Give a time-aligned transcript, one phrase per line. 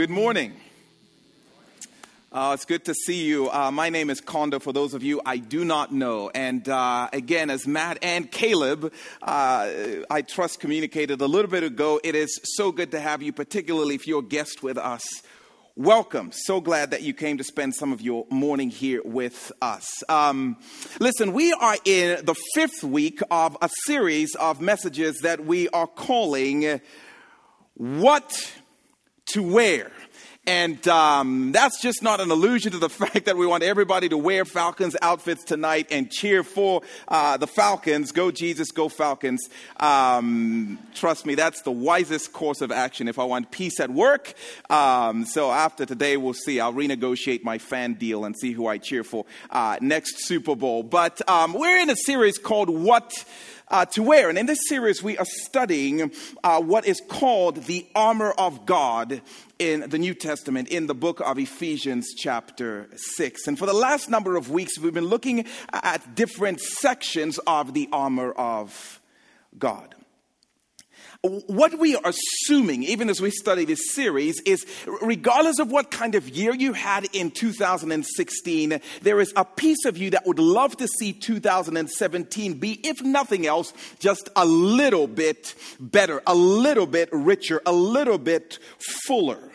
[0.00, 0.54] Good morning.
[2.32, 3.50] Uh, it's good to see you.
[3.50, 6.30] Uh, my name is Kondo, for those of you I do not know.
[6.34, 9.70] And uh, again, as Matt and Caleb, uh,
[10.08, 13.94] I trust, communicated a little bit ago, it is so good to have you, particularly
[13.94, 15.02] if you're a guest with us.
[15.76, 16.30] Welcome.
[16.32, 19.86] So glad that you came to spend some of your morning here with us.
[20.08, 20.56] Um,
[20.98, 25.86] listen, we are in the fifth week of a series of messages that we are
[25.86, 26.80] calling
[27.74, 28.50] What
[29.32, 29.90] to Wear.
[30.46, 34.16] And um, that's just not an allusion to the fact that we want everybody to
[34.16, 38.10] wear Falcons outfits tonight and cheer for uh, the Falcons.
[38.10, 39.48] Go Jesus, go Falcons.
[39.78, 44.34] Um, trust me, that's the wisest course of action if I want peace at work.
[44.70, 46.58] Um, so after today, we'll see.
[46.58, 50.82] I'll renegotiate my fan deal and see who I cheer for uh, next Super Bowl.
[50.82, 53.12] But um, we're in a series called What
[53.70, 54.28] uh, to wear.
[54.28, 59.22] And in this series, we are studying uh, what is called the armor of God
[59.58, 63.46] in the New Testament, in the book of Ephesians, chapter 6.
[63.46, 67.88] And for the last number of weeks, we've been looking at different sections of the
[67.92, 69.00] armor of
[69.58, 69.94] God.
[71.22, 74.64] What we are assuming, even as we study this series, is
[75.02, 79.98] regardless of what kind of year you had in 2016, there is a piece of
[79.98, 85.54] you that would love to see 2017 be, if nothing else, just a little bit
[85.78, 88.58] better, a little bit richer, a little bit
[89.06, 89.49] fuller.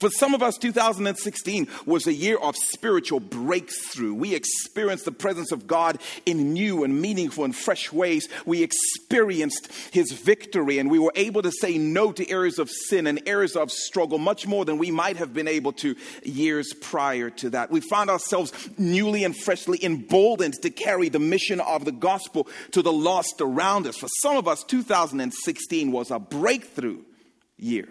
[0.00, 4.14] For some of us, 2016 was a year of spiritual breakthrough.
[4.14, 8.26] We experienced the presence of God in new and meaningful and fresh ways.
[8.46, 13.06] We experienced His victory and we were able to say no to areas of sin
[13.06, 17.28] and areas of struggle much more than we might have been able to years prior
[17.28, 17.70] to that.
[17.70, 22.80] We found ourselves newly and freshly emboldened to carry the mission of the gospel to
[22.80, 23.98] the lost around us.
[23.98, 27.02] For some of us, 2016 was a breakthrough
[27.58, 27.88] year.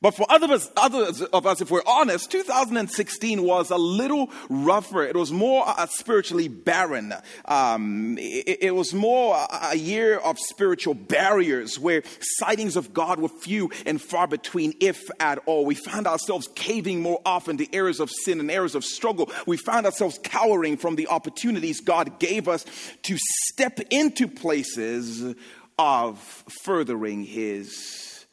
[0.00, 5.02] But for others, others of us, if we're honest, 2016 was a little rougher.
[5.02, 7.12] It was more uh, spiritually barren.
[7.46, 13.28] Um, it, it, was more a year of spiritual barriers where sightings of God were
[13.28, 15.66] few and far between, if at all.
[15.66, 19.32] We found ourselves caving more often to areas of sin and areas of struggle.
[19.46, 22.64] We found ourselves cowering from the opportunities God gave us
[23.02, 25.34] to step into places
[25.76, 26.18] of
[26.62, 28.26] furthering His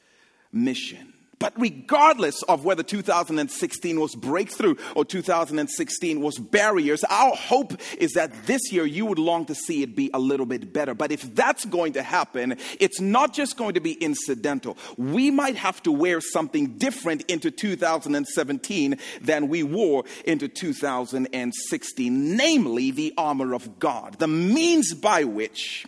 [0.53, 1.14] mission.
[1.39, 8.45] But regardless of whether 2016 was breakthrough or 2016 was barriers, our hope is that
[8.45, 10.93] this year you would long to see it be a little bit better.
[10.93, 14.77] But if that's going to happen, it's not just going to be incidental.
[14.97, 22.91] We might have to wear something different into 2017 than we wore into 2016, namely
[22.91, 25.85] the armor of God, the means by which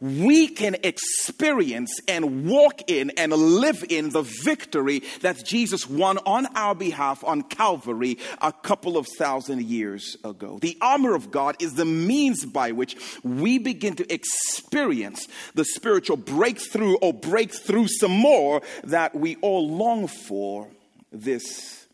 [0.00, 6.46] we can experience and walk in and live in the victory that Jesus won on
[6.54, 10.58] our behalf on Calvary a couple of thousand years ago.
[10.60, 16.16] The armor of God is the means by which we begin to experience the spiritual
[16.16, 20.68] breakthrough or breakthrough some more that we all long for
[21.10, 21.86] this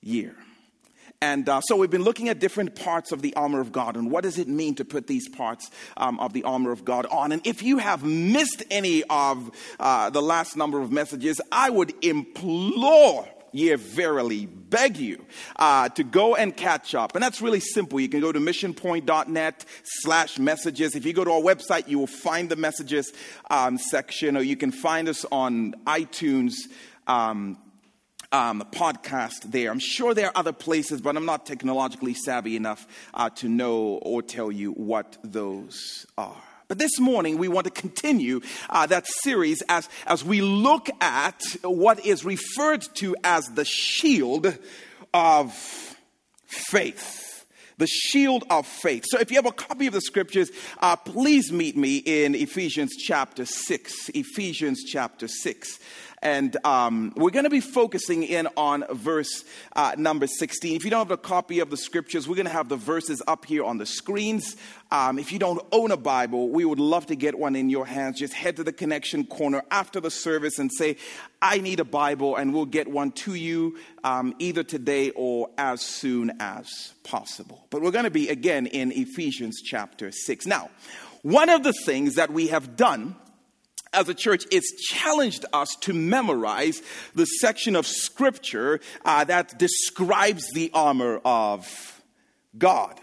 [0.00, 0.34] year.
[1.22, 4.10] And uh, so we've been looking at different parts of the armor of God and
[4.10, 7.30] what does it mean to put these parts um, of the armor of God on.
[7.30, 11.94] And if you have missed any of uh, the last number of messages, I would
[12.04, 15.24] implore ye verily beg you
[15.56, 17.14] uh, to go and catch up.
[17.14, 18.00] And that's really simple.
[18.00, 20.96] You can go to missionpoint.net slash messages.
[20.96, 23.12] If you go to our website, you will find the messages
[23.48, 26.54] um, section, or you can find us on iTunes.
[27.06, 27.58] Um,
[28.32, 29.70] um, podcast there.
[29.70, 34.00] I'm sure there are other places, but I'm not technologically savvy enough uh, to know
[34.02, 36.42] or tell you what those are.
[36.68, 38.40] But this morning, we want to continue
[38.70, 44.58] uh, that series as, as we look at what is referred to as the shield
[45.12, 45.52] of
[46.46, 47.28] faith
[47.78, 49.04] the shield of faith.
[49.08, 52.92] So, if you have a copy of the scriptures, uh, please meet me in Ephesians
[52.96, 54.10] chapter 6.
[54.10, 55.78] Ephesians chapter 6.
[56.22, 60.76] And um, we're going to be focusing in on verse uh, number 16.
[60.76, 63.20] If you don't have a copy of the scriptures, we're going to have the verses
[63.26, 64.56] up here on the screens.
[64.92, 67.84] Um, if you don't own a Bible, we would love to get one in your
[67.84, 68.20] hands.
[68.20, 70.96] Just head to the connection corner after the service and say,
[71.40, 75.80] I need a Bible, and we'll get one to you um, either today or as
[75.80, 77.66] soon as possible.
[77.70, 80.46] But we're going to be again in Ephesians chapter 6.
[80.46, 80.70] Now,
[81.22, 83.16] one of the things that we have done
[83.92, 86.82] as a church, it's challenged us to memorize
[87.14, 92.02] the section of scripture uh, that describes the armor of
[92.56, 92.98] God.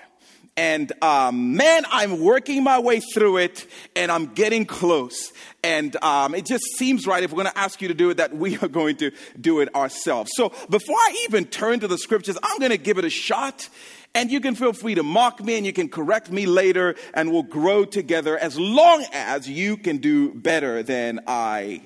[0.59, 3.65] And um, man, I'm working my way through it
[3.95, 5.31] and I'm getting close.
[5.63, 8.18] And um, it just seems right if we're going to ask you to do it
[8.18, 10.31] that we are going to do it ourselves.
[10.35, 13.69] So before I even turn to the scriptures, I'm going to give it a shot.
[14.15, 17.31] And you can feel free to mock me and you can correct me later and
[17.31, 21.81] we'll grow together as long as you can do better than I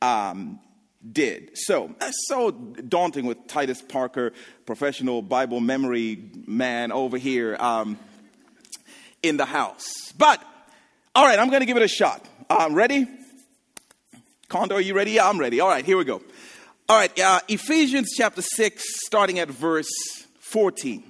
[0.00, 0.60] um,
[1.12, 1.50] did.
[1.54, 4.32] So that's so daunting with Titus Parker,
[4.64, 7.56] professional Bible memory man over here.
[7.60, 7.98] Um,
[9.22, 10.12] in the house.
[10.16, 10.42] But,
[11.14, 12.24] all right, I'm going to give it a shot.
[12.50, 13.06] Um, ready?
[14.48, 15.12] Kondo, are you ready?
[15.12, 15.60] Yeah, I'm ready.
[15.60, 16.22] All right, here we go.
[16.88, 19.90] All right, uh, Ephesians chapter 6, starting at verse
[20.40, 21.04] 14.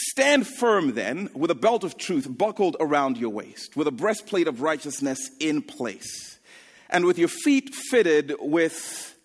[0.00, 4.46] Stand firm then, with a belt of truth buckled around your waist, with a breastplate
[4.46, 6.38] of righteousness in place,
[6.88, 9.16] and with your feet fitted with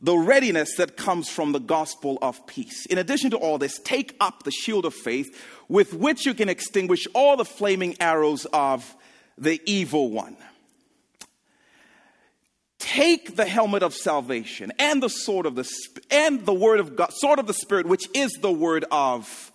[0.00, 2.86] the readiness that comes from the gospel of peace.
[2.86, 5.26] In addition to all this, take up the shield of faith
[5.68, 8.94] with which you can extinguish all the flaming arrows of
[9.36, 10.36] the evil one.
[12.78, 15.68] Take the helmet of salvation and the sword of the
[16.10, 19.50] and the word of God, sword of the spirit, which is the word of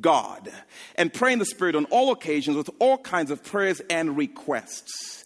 [0.00, 0.52] God,
[0.96, 5.24] and pray in the spirit on all occasions with all kinds of prayers and requests.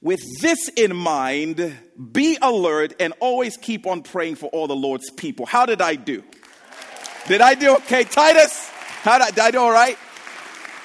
[0.00, 1.74] With this in mind,
[2.12, 5.46] be alert and always keep on praying for all the Lord's people.
[5.46, 6.22] How did I do?
[7.26, 8.68] Did I do okay, Titus?
[9.02, 9.98] How did I, did I do all right?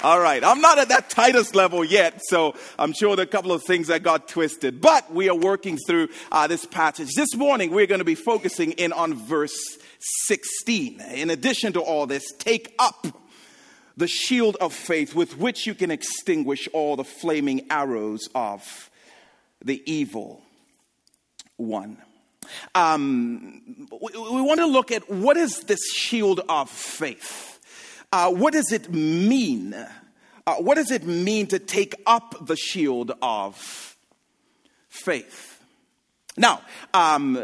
[0.01, 0.41] All right.
[0.41, 3.63] I'm not at that Titus level yet, so I'm sure there are a couple of
[3.63, 7.09] things that got twisted, but we are working through uh, this passage.
[7.13, 11.01] This morning, we're going to be focusing in on verse 16.
[11.01, 13.07] In addition to all this, take up
[13.97, 18.89] the shield of faith with which you can extinguish all the flaming arrows of
[19.63, 20.41] the evil
[21.57, 21.97] one.
[22.73, 27.59] Um, we, we want to look at what is this shield of faith?
[28.11, 29.73] Uh, what does it mean?
[29.73, 33.95] Uh, what does it mean to take up the shield of
[34.87, 35.48] faith?
[36.39, 36.61] Now,
[36.93, 37.37] um,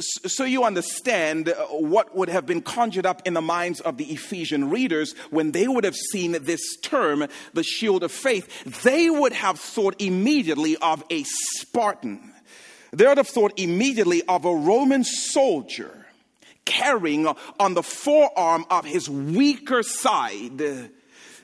[0.00, 4.68] so you understand what would have been conjured up in the minds of the Ephesian
[4.68, 7.24] readers when they would have seen this term,
[7.54, 12.32] the shield of faith, they would have thought immediately of a Spartan.
[12.90, 16.08] They would have thought immediately of a Roman soldier
[16.64, 17.28] carrying
[17.60, 20.90] on the forearm of his weaker side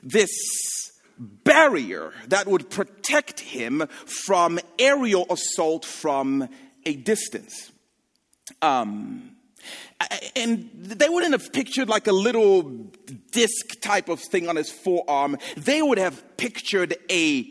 [0.03, 6.49] this barrier that would protect him from aerial assault from
[6.89, 7.71] a distance.
[8.61, 9.35] Um,
[10.35, 12.63] and they wouldn't have pictured like a little
[13.31, 15.37] disc type of thing on his forearm.
[15.55, 17.45] They would have pictured a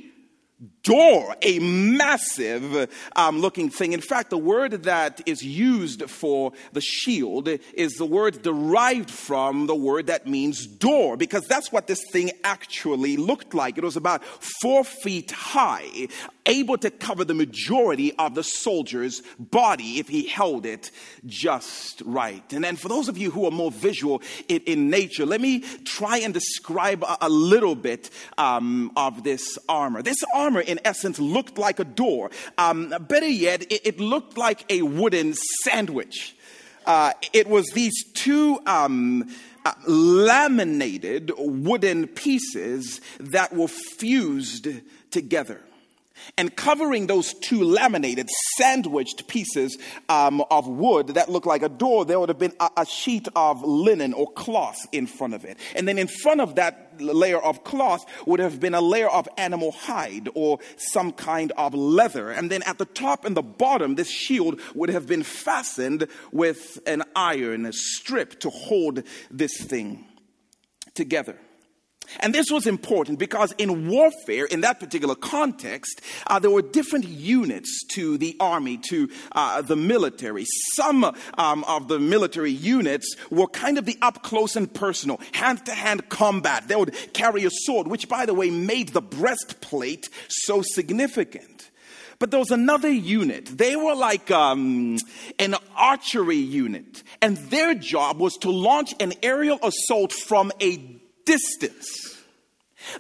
[0.83, 3.93] door, a massive um, looking thing.
[3.93, 9.67] In fact, the word that is used for the shield is the word derived from
[9.67, 13.79] the word that means door, because that's what this thing actually looked like.
[13.79, 14.23] It was about
[14.63, 16.09] four feet high,
[16.47, 20.91] able to cover the majority of the soldier's body if he held it
[21.27, 22.53] just right.
[22.53, 25.61] And then, for those of you who are more visual in, in nature, let me
[25.85, 30.03] try and describe a, a little bit um, of this armor.
[30.03, 32.31] This armor, in essence, looked like a door.
[32.57, 35.35] Um, better yet, it, it, looked like a wooden
[35.65, 36.37] sandwich.
[36.87, 38.61] Uh, it was these two.
[38.67, 39.35] Um,
[39.65, 44.69] uh, laminated wooden pieces that were fused
[45.11, 45.61] together
[46.37, 49.79] and covering those two laminated, sandwiched pieces
[50.09, 53.29] um, of wood that looked like a door, there would have been a, a, sheet
[53.37, 55.59] of linen or cloth in front of it.
[55.75, 59.29] And then in front of that layer of cloth would have been a layer of
[59.37, 62.31] animal hide or some kind of leather.
[62.31, 66.79] And then at the top and the bottom, this shield would have been fastened with
[66.87, 70.07] an iron strip to hold this thing
[70.95, 71.39] together.
[72.21, 77.07] And this was important because in warfare, in that particular context, uh, there were different
[77.07, 80.47] units to the army, to uh, the military.
[80.75, 81.05] Some
[81.37, 85.73] um, of the military units were kind of the up close and personal, hand to
[85.73, 86.69] hand combat.
[86.69, 91.71] They would carry a sword, which, by the way, made the breastplate so significant.
[92.19, 93.47] But there was another unit.
[93.47, 94.99] They were like um,
[95.39, 100.98] an archery unit, and their job was to launch an aerial assault from a
[101.29, 102.17] distance.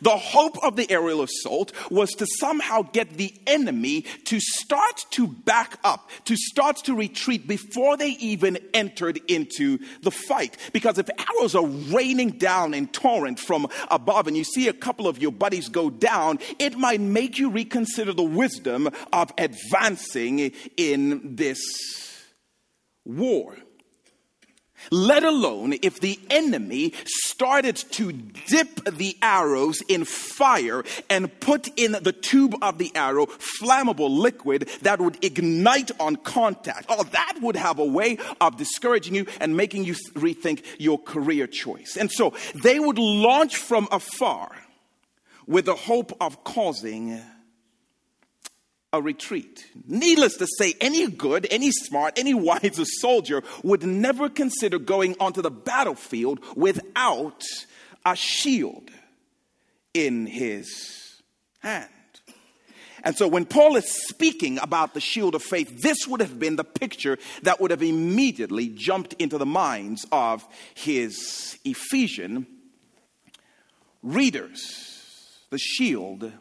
[0.02, 5.26] The hope of the aerial assault was to somehow get the enemy to start to
[5.28, 10.58] back up, to start to retreat before they even entered into the fight.
[10.74, 15.08] Because if arrows are raining down in torrent from above and you see a couple
[15.08, 21.36] of your buddies go down, it might make you reconsider the wisdom of advancing in
[21.36, 21.60] this
[23.06, 23.56] war.
[24.90, 31.92] Let alone if the enemy started to dip the arrows in fire and put in
[31.92, 36.86] the tube of the arrow flammable liquid that would ignite on contact.
[36.88, 41.46] Oh, that would have a way of discouraging you and making you rethink your career
[41.46, 41.96] choice.
[41.98, 44.50] And so they would launch from afar
[45.46, 47.20] with the hope of causing
[48.92, 49.66] a retreat.
[49.86, 55.42] Needless to say, any good, any smart, any wise soldier would never consider going onto
[55.42, 57.42] the battlefield without
[58.04, 58.90] a shield
[59.94, 61.20] in his
[61.60, 61.88] hand.
[63.04, 66.56] And so when Paul is speaking about the shield of faith, this would have been
[66.56, 72.46] the picture that would have immediately jumped into the minds of his Ephesian
[74.02, 74.84] readers.
[75.50, 76.32] The shield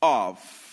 [0.00, 0.67] of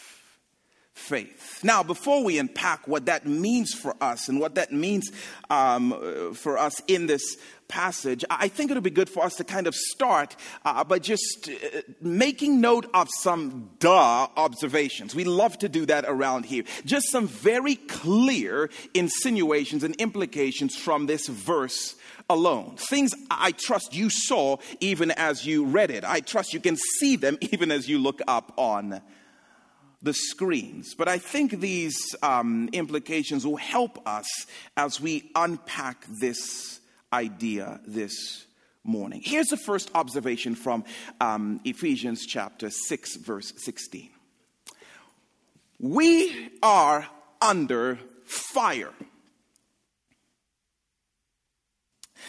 [0.95, 1.61] faith.
[1.61, 5.11] Now, before we unpack what that means for us and what that means
[5.49, 7.35] um, for us in this
[7.67, 10.99] passage, I think it would be good for us to kind of start uh, by
[10.99, 15.13] just uh, making note of some duh observations.
[15.13, 16.63] We love to do that around here.
[16.85, 21.95] Just some very clear insinuations and implications from this verse
[22.29, 22.77] alone.
[22.77, 26.05] Things I trust you saw even as you read it.
[26.05, 29.01] I trust you can see them even as you look up on
[30.05, 30.93] the screens.
[30.93, 34.27] But I think these um, implications will help us
[34.77, 36.79] as we unpack this
[37.11, 38.45] idea this
[38.83, 39.21] morning.
[39.25, 40.85] Here's the first observation from
[41.19, 44.09] um, Ephesians chapter 6, verse 16.
[45.79, 47.07] We are
[47.41, 48.93] under fire.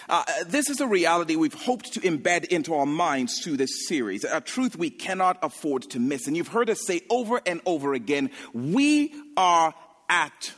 [0.09, 4.25] Uh, this is a reality we've hoped to embed into our minds through this series,
[4.25, 6.27] a truth we cannot afford to miss.
[6.27, 9.75] And you've heard us say over and over again we are
[10.09, 10.53] at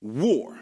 [0.00, 0.58] war.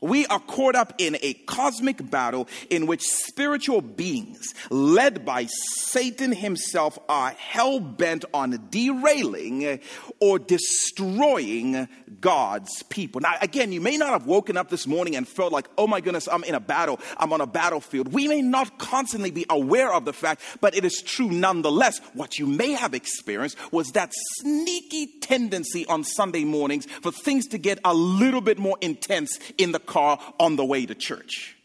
[0.00, 6.32] We are caught up in a cosmic battle in which spiritual beings, led by Satan
[6.32, 9.80] himself, are hell bent on derailing
[10.20, 11.88] or destroying
[12.20, 13.20] God's people.
[13.20, 16.00] Now, again, you may not have woken up this morning and felt like, oh my
[16.00, 18.12] goodness, I'm in a battle, I'm on a battlefield.
[18.12, 21.98] We may not constantly be aware of the fact, but it is true nonetheless.
[22.14, 27.58] What you may have experienced was that sneaky tendency on Sunday mornings for things to
[27.58, 31.56] get a little bit more intense in the car on the way to church.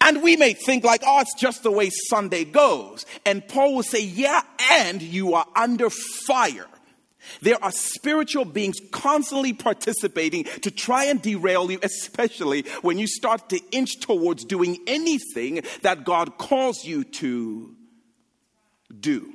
[0.00, 3.04] And we may think like, oh, it's just the way Sunday goes.
[3.26, 6.68] And Paul will say, yeah, and you are under fire.
[7.42, 13.50] There are spiritual beings constantly participating to try and derail you, especially when you start
[13.50, 17.74] to inch towards doing anything that God calls you to
[18.98, 19.32] do.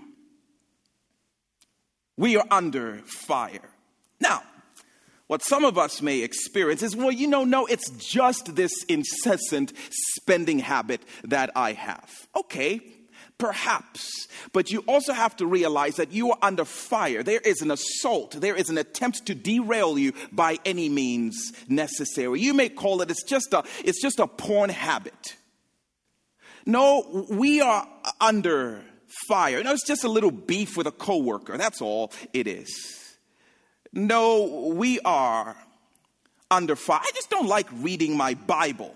[2.15, 3.69] We are under fire.
[4.19, 4.43] Now,
[5.33, 9.73] what some of us may experience is, well, you know, no, it's just this incessant
[9.89, 12.07] spending habit that I have.
[12.35, 12.79] Okay,
[13.39, 14.27] perhaps.
[14.51, 17.23] But you also have to realize that you are under fire.
[17.23, 22.39] There is an assault, there is an attempt to derail you by any means necessary.
[22.39, 25.35] You may call it it's just a it's just a porn habit.
[26.67, 27.87] No, we are
[28.21, 28.83] under
[29.27, 29.63] fire.
[29.63, 31.57] No, it's just a little beef with a coworker.
[31.57, 33.02] That's all it is.
[33.93, 35.55] No, we are
[36.49, 36.99] under fire.
[37.01, 38.93] I just don't like reading my Bible.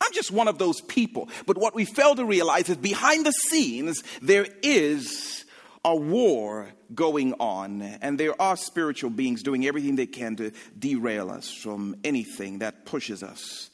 [0.00, 1.28] I'm just one of those people.
[1.46, 5.44] But what we fail to realize is behind the scenes, there is
[5.84, 11.30] a war going on, and there are spiritual beings doing everything they can to derail
[11.30, 13.70] us from anything that pushes us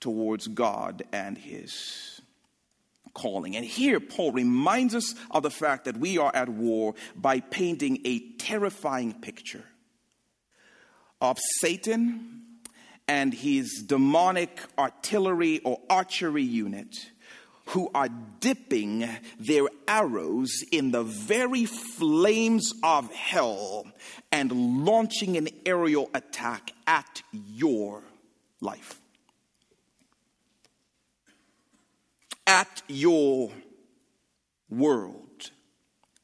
[0.00, 2.20] towards God and His
[3.14, 3.56] calling.
[3.56, 8.00] And here, Paul reminds us of the fact that we are at war by painting
[8.04, 9.64] a terrifying picture
[11.22, 12.42] of Satan
[13.06, 16.94] and his demonic artillery or archery unit
[17.66, 18.08] who are
[18.40, 23.86] dipping their arrows in the very flames of hell
[24.32, 28.02] and launching an aerial attack at your
[28.60, 29.00] life.
[32.46, 33.52] At your
[34.68, 35.21] world.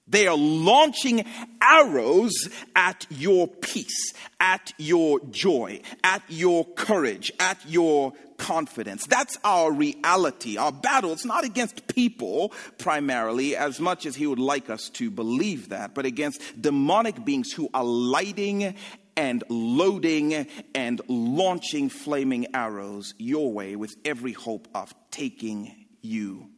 [0.08, 1.24] They are launching
[1.60, 9.06] arrows at your peace, at your joy, at your courage, at your confidence.
[9.06, 10.56] That's our reality.
[10.56, 15.10] Our battle it's not against people primarily, as much as he would like us to
[15.10, 18.74] believe that, but against demonic beings who are lighting
[19.16, 26.48] and loading and launching flaming arrows your way with every hope of taking you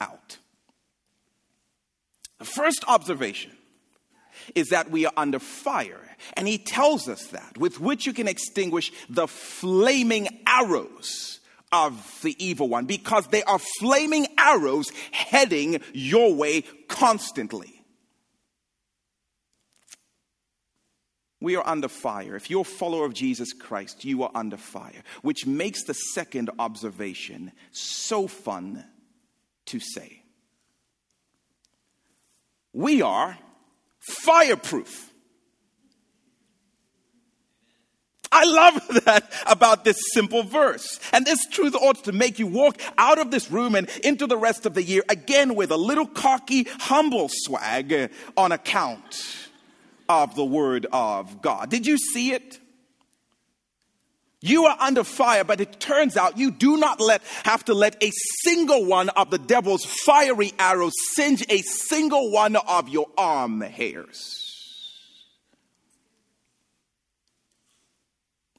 [0.00, 0.38] out.
[2.42, 3.52] The first observation
[4.56, 6.00] is that we are under fire.
[6.32, 11.38] And he tells us that, with which you can extinguish the flaming arrows
[11.70, 17.78] of the evil one, because they are flaming arrows heading your way constantly.
[21.40, 22.36] we are under fire.
[22.36, 26.50] If you're a follower of Jesus Christ, you are under fire, which makes the second
[26.58, 28.84] observation so fun
[29.66, 30.21] to say.
[32.72, 33.38] We are
[34.00, 35.12] fireproof.
[38.32, 40.98] I love that about this simple verse.
[41.12, 44.38] And this truth ought to make you walk out of this room and into the
[44.38, 49.48] rest of the year again with a little cocky, humble swag on account
[50.08, 51.70] of the Word of God.
[51.70, 52.58] Did you see it?
[54.42, 58.02] You are under fire, but it turns out you do not let, have to let
[58.02, 58.10] a
[58.42, 64.38] single one of the devil's fiery arrows singe a single one of your arm hairs.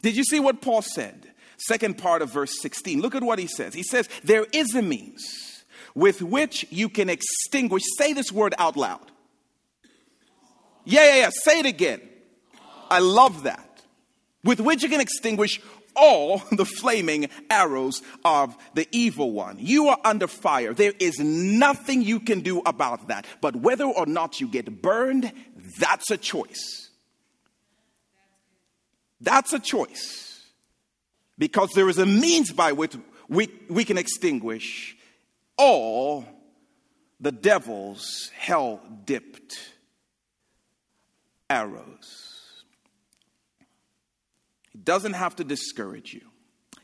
[0.01, 1.31] Did you see what Paul said?
[1.57, 3.01] Second part of verse 16.
[3.01, 3.73] Look at what he says.
[3.73, 5.63] He says, There is a means
[5.95, 9.11] with which you can extinguish, say this word out loud
[10.85, 11.29] yeah, yeah, yeah.
[11.31, 12.01] Say it again.
[12.89, 13.72] I love that.
[14.43, 15.61] With which you can extinguish
[15.95, 19.57] all the flaming arrows of the evil one.
[19.59, 20.73] You are under fire.
[20.73, 23.25] There is nothing you can do about that.
[23.41, 25.31] But whether or not you get burned,
[25.79, 26.89] that's a choice.
[29.21, 30.41] That's a choice.
[31.37, 32.95] Because there is a means by which
[33.29, 34.95] we, we can extinguish
[35.57, 36.25] all
[37.19, 39.57] the devil's hell dipped
[41.49, 42.22] arrows.
[44.83, 46.21] Doesn't have to discourage you,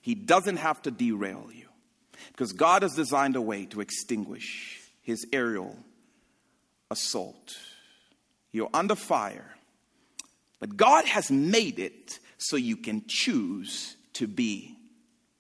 [0.01, 1.69] He doesn't have to derail you.
[2.27, 5.77] Because God has designed a way to extinguish his aerial
[6.91, 7.57] assault.
[8.51, 9.55] You're under fire,
[10.59, 14.77] but God has made it so you can choose to be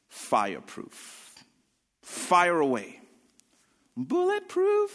[0.09, 1.35] fireproof.
[2.01, 2.99] Fire away.
[3.97, 4.91] Bulletproof,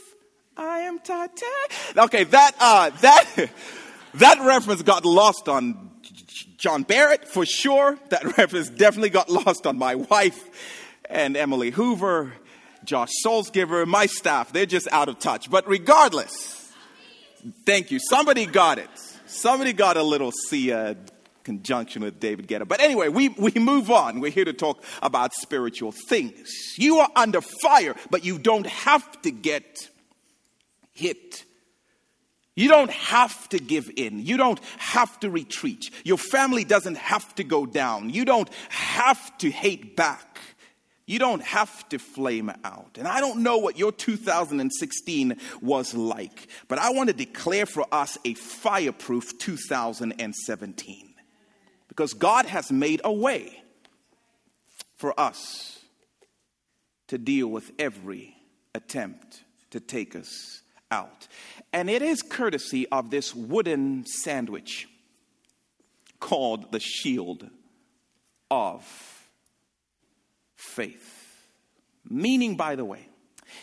[0.56, 1.47] I am Tata.
[1.97, 3.50] Okay, that, uh, that.
[4.18, 5.90] That reference got lost on
[6.57, 7.99] John Barrett for sure.
[8.11, 10.40] That reference definitely got lost on my wife
[11.09, 12.33] and Emily Hoover,
[12.85, 14.53] Josh Solsgiver, my staff.
[14.53, 15.51] They're just out of touch.
[15.51, 16.73] But regardless,
[17.64, 17.99] thank you.
[17.99, 18.90] Somebody got it.
[19.27, 20.94] Somebody got a little Sia uh,
[21.44, 22.66] conjunction with David Guetta.
[22.66, 24.20] But anyway, we, we move on.
[24.20, 26.75] We're here to talk about spiritual things.
[26.77, 29.90] You are under fire, but you don't have to get
[30.92, 31.43] hit
[32.57, 34.25] you don't have to give in.
[34.25, 35.90] You don't have to retreat.
[36.05, 38.11] Your family doesn't have to go down.
[38.11, 40.38] You don't have to hate back.
[41.07, 42.97] You don't have to flame out.
[42.97, 47.85] And I don't know what your 2016 was like, but I want to declare for
[47.93, 51.14] us a fireproof 2017.
[51.88, 53.62] Because God has made a way
[54.97, 55.79] for us
[57.09, 58.37] to deal with every
[58.75, 60.62] attempt to take us
[60.94, 61.26] out.
[61.72, 64.88] And it is courtesy of this wooden sandwich
[66.20, 67.50] called the shield
[68.50, 68.83] of
[70.54, 71.11] faith.
[72.09, 73.09] Meaning, by the way,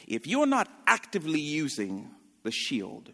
[0.08, 2.10] if you're not actively using
[2.44, 3.12] the shield,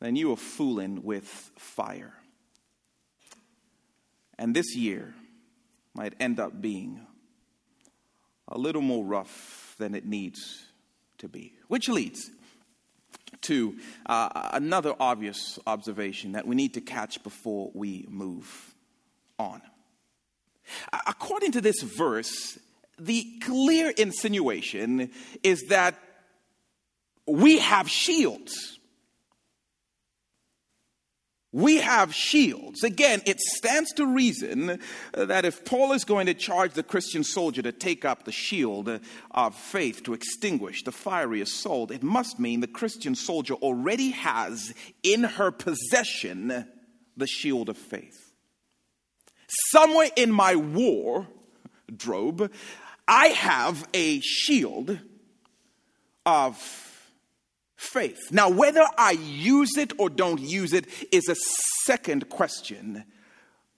[0.00, 2.14] then you are fooling with fire.
[4.38, 5.14] And this year
[5.94, 7.06] might end up being
[8.48, 10.40] a little more rough than it needs
[11.18, 11.54] to be.
[11.68, 12.30] Which leads
[13.42, 13.76] to
[14.06, 18.74] uh, another obvious observation that we need to catch before we move
[19.38, 19.62] on.
[21.06, 22.58] According to this verse,
[22.98, 25.10] the clear insinuation
[25.42, 25.98] is that
[27.26, 28.78] we have shields
[31.52, 32.82] we have shields.
[32.82, 34.78] Again, it stands to reason
[35.14, 38.32] uh, that if Paul is going to charge the Christian soldier to take up the
[38.32, 44.10] shield of faith to extinguish the fiery assault, it must mean the Christian soldier already
[44.10, 46.66] has in her possession
[47.16, 48.32] the shield of faith.
[49.70, 51.26] Somewhere in my war
[51.92, 52.52] wardrobe,
[53.06, 54.98] I have a shield
[56.24, 56.56] of
[57.82, 58.30] faith.
[58.30, 61.36] Now, whether I use it or don't use it is a
[61.84, 63.04] second question,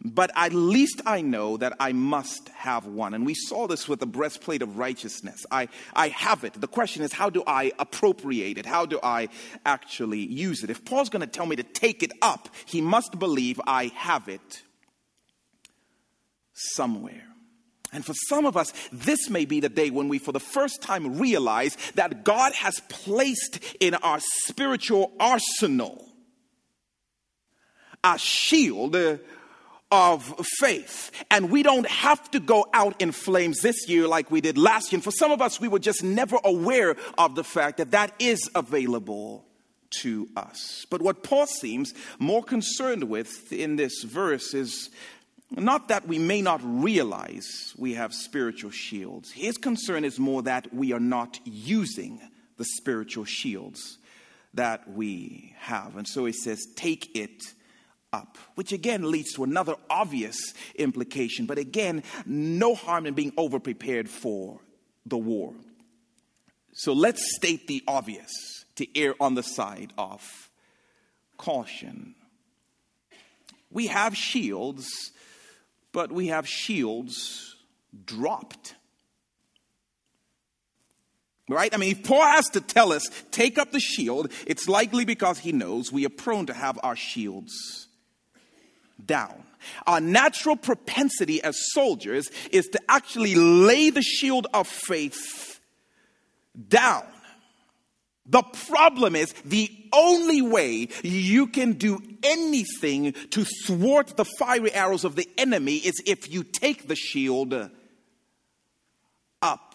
[0.04, 3.14] but at least I know that I must have one.
[3.14, 5.46] And we saw this with the breastplate of righteousness.
[5.50, 6.60] I, I have it.
[6.60, 8.66] The question is, how do I appropriate it?
[8.66, 9.28] How do I
[9.64, 10.68] actually use it?
[10.68, 14.28] If Paul's going to tell me to take it up, he must believe I have
[14.28, 14.62] it
[16.52, 17.33] somewhere.
[17.94, 20.82] And for some of us, this may be the day when we, for the first
[20.82, 26.04] time, realize that God has placed in our spiritual arsenal
[28.02, 29.16] a shield uh,
[29.90, 30.24] of
[30.58, 31.10] faith.
[31.30, 34.92] And we don't have to go out in flames this year like we did last
[34.92, 34.98] year.
[34.98, 38.12] And for some of us, we were just never aware of the fact that that
[38.18, 39.44] is available
[40.02, 40.84] to us.
[40.90, 44.90] But what Paul seems more concerned with in this verse is
[45.50, 49.30] not that we may not realize we have spiritual shields.
[49.30, 52.20] His concern is more that we are not using
[52.56, 53.98] the spiritual shields
[54.54, 55.96] that we have.
[55.96, 57.42] And so he says, take it
[58.12, 60.36] up, which again leads to another obvious
[60.76, 61.46] implication.
[61.46, 64.60] But again, no harm in being overprepared for
[65.04, 65.52] the war.
[66.72, 68.30] So let's state the obvious
[68.76, 70.50] to err on the side of
[71.36, 72.14] caution.
[73.70, 75.12] We have shields,
[75.94, 77.56] but we have shields
[78.04, 78.74] dropped.
[81.48, 81.72] Right?
[81.72, 85.38] I mean, if Paul has to tell us, take up the shield, it's likely because
[85.38, 87.86] he knows we are prone to have our shields
[89.04, 89.44] down.
[89.86, 95.60] Our natural propensity as soldiers is to actually lay the shield of faith
[96.68, 97.04] down.
[98.26, 105.04] The problem is the only way you can do anything to thwart the fiery arrows
[105.04, 107.70] of the enemy is if you take the shield
[109.42, 109.74] up.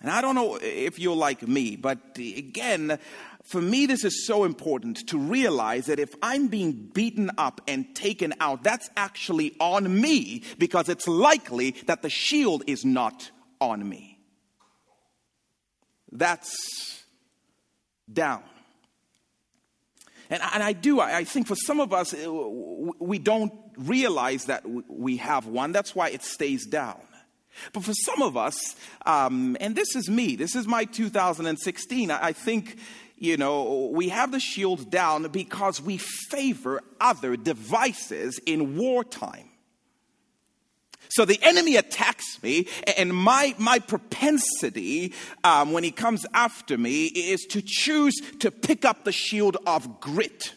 [0.00, 2.98] And I don't know if you're like me, but again,
[3.48, 7.96] for me, this is so important to realize that if I'm being beaten up and
[7.96, 13.88] taken out, that's actually on me because it's likely that the shield is not on
[13.88, 14.18] me.
[16.12, 17.04] That's
[18.10, 18.42] down.
[20.30, 22.30] And, and I do, I think for some of us, uh,
[22.98, 25.72] we don't realize that we have one.
[25.72, 27.00] That's why it stays down.
[27.72, 32.32] But for some of us, um, and this is me, this is my 2016, I
[32.32, 32.78] think
[33.20, 39.47] you know, we have the shield down because we favor other devices in wartime.
[41.08, 42.66] So the enemy attacks me,
[42.96, 48.84] and my, my propensity um, when he comes after me is to choose to pick
[48.84, 50.54] up the shield of grit.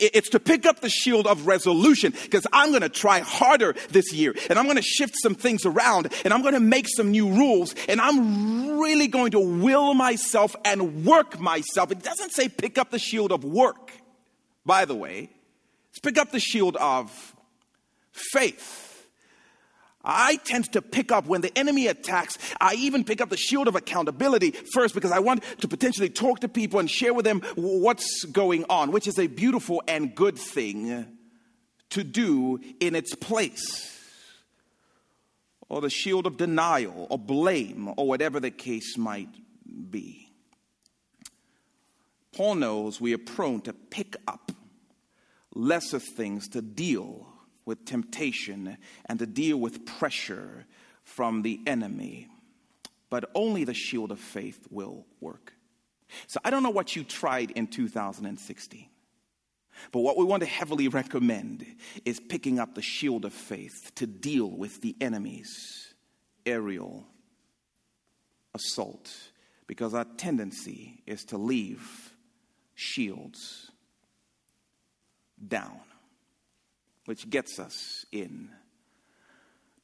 [0.00, 4.12] It's to pick up the shield of resolution because I'm going to try harder this
[4.12, 7.10] year and I'm going to shift some things around and I'm going to make some
[7.10, 11.92] new rules and I'm really going to will myself and work myself.
[11.92, 13.92] It doesn't say pick up the shield of work,
[14.64, 15.28] by the way,
[15.90, 17.33] it's pick up the shield of
[18.14, 19.06] faith.
[20.04, 22.36] I tend to pick up when the enemy attacks.
[22.60, 26.40] I even pick up the shield of accountability first because I want to potentially talk
[26.40, 30.36] to people and share with them what's going on, which is a beautiful and good
[30.36, 31.06] thing
[31.90, 33.90] to do in its place.
[35.70, 39.30] Or the shield of denial or blame or whatever the case might
[39.90, 40.28] be.
[42.36, 44.52] Paul knows we are prone to pick up
[45.54, 47.33] lesser things to deal
[47.66, 50.66] with temptation and to deal with pressure
[51.02, 52.28] from the enemy.
[53.10, 55.52] But only the shield of faith will work.
[56.26, 58.88] So I don't know what you tried in 2016.
[59.92, 61.66] But what we want to heavily recommend
[62.04, 65.94] is picking up the shield of faith to deal with the enemy's
[66.46, 67.06] aerial
[68.54, 69.12] assault.
[69.66, 72.14] Because our tendency is to leave
[72.74, 73.70] shields
[75.46, 75.80] down
[77.06, 78.50] which gets us in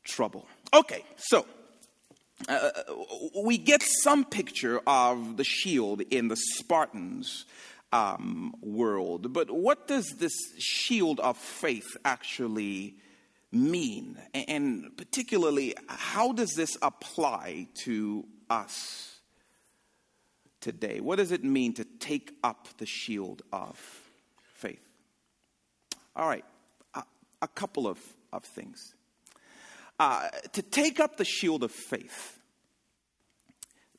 [0.05, 0.47] trouble.
[0.73, 1.47] Okay, so
[2.49, 2.71] uh,
[3.43, 7.45] we get some picture of the shield in the Spartans'
[7.93, 12.97] um, world, but what does this shield of faith actually
[13.53, 14.17] mean?
[14.33, 19.19] And particularly, how does this apply to us
[20.61, 21.01] today?
[21.01, 23.79] What does it mean to take up the shield of
[24.55, 24.87] faith?
[26.15, 26.45] All right,
[27.43, 27.99] a couple of,
[28.33, 28.95] of things.
[29.99, 32.39] Uh, to take up the shield of faith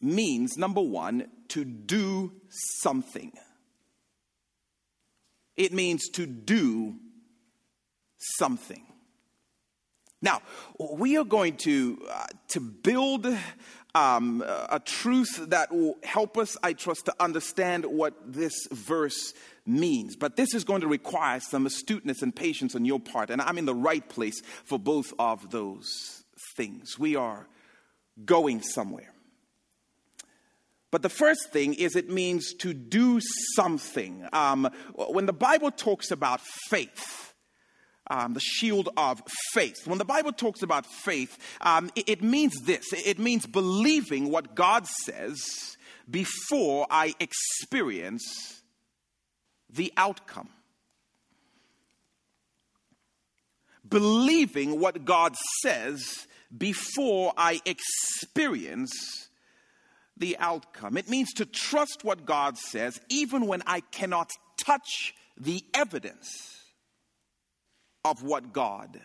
[0.01, 2.31] means, number one, to do
[2.81, 3.31] something.
[5.55, 6.95] It means to do
[8.17, 8.83] something.
[10.23, 10.41] Now,
[10.79, 13.27] we are going to, uh, to build
[13.93, 19.33] um, a truth that will help us, I trust, to understand what this verse
[19.65, 20.15] means.
[20.15, 23.29] But this is going to require some astuteness and patience on your part.
[23.29, 26.23] And I'm in the right place for both of those
[26.55, 26.97] things.
[26.97, 27.47] We are
[28.25, 29.13] going somewhere.
[30.91, 33.21] But the first thing is it means to do
[33.55, 34.27] something.
[34.33, 37.30] Um, when the Bible talks about faith,
[38.11, 39.87] um, the shield of faith.
[39.87, 44.53] When the Bible talks about faith, um, it, it means this it means believing what
[44.53, 45.77] God says
[46.09, 48.61] before I experience
[49.69, 50.49] the outcome.
[53.87, 59.29] Believing what God says before I experience
[60.17, 60.97] the outcome.
[60.97, 66.60] It means to trust what God says even when I cannot touch the evidence
[68.03, 68.99] of what God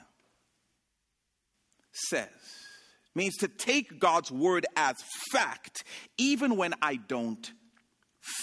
[1.93, 2.29] says.
[2.29, 4.97] It means to take God's word as
[5.33, 5.85] fact
[6.19, 7.51] even when I don't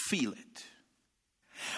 [0.08, 0.64] feel it.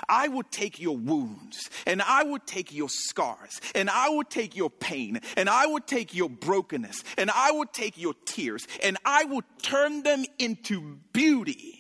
[0.09, 4.57] I would take your wounds and I would take your scars and I would take
[4.57, 8.97] your pain and I would take your brokenness and I would take your tears and
[9.05, 11.76] I would turn them into beauty.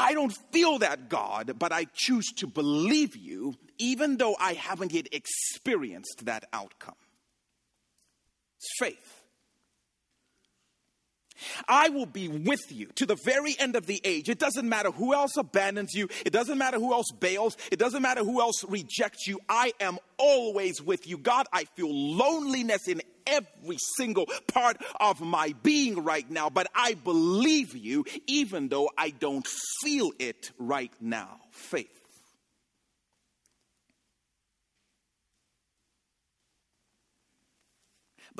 [0.00, 4.92] I don't feel that, God, but I choose to believe you even though I haven't
[4.92, 6.94] yet experienced that outcome.
[8.58, 9.19] It's faith.
[11.68, 14.28] I will be with you to the very end of the age.
[14.28, 16.08] It doesn't matter who else abandons you.
[16.24, 17.56] It doesn't matter who else bails.
[17.70, 19.40] It doesn't matter who else rejects you.
[19.48, 21.18] I am always with you.
[21.18, 26.94] God, I feel loneliness in every single part of my being right now, but I
[26.94, 29.46] believe you even though I don't
[29.82, 31.40] feel it right now.
[31.52, 31.88] Faith.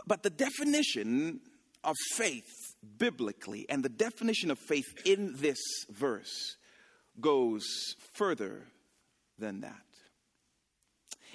[0.06, 1.40] But the definition
[1.84, 2.59] of faith
[2.98, 3.66] biblically.
[3.68, 5.58] And the definition of faith in this
[5.90, 6.56] verse
[7.20, 7.64] goes
[8.14, 8.66] further
[9.38, 9.74] than that.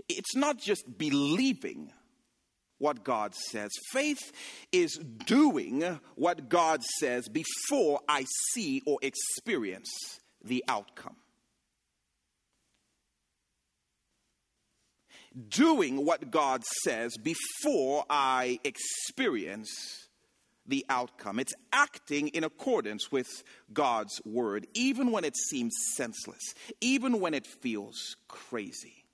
[0.10, 1.92] It's not just believing
[2.78, 4.32] what God says, faith
[4.72, 9.90] is doing what God says before I see or experience
[10.44, 11.16] the outcome.
[15.48, 20.05] Doing what God says before I experience
[20.68, 21.40] the outcome.
[21.40, 27.46] It's acting in accordance with God's word, even when it seems senseless, even when it
[27.46, 29.06] feels crazy.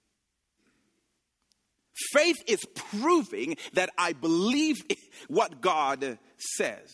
[2.14, 4.84] Faith is proving that I believe
[5.28, 6.90] what God says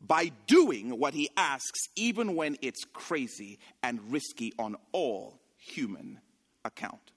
[0.00, 6.20] by doing what He asks, even when it's crazy and risky on all human
[6.64, 7.12] account.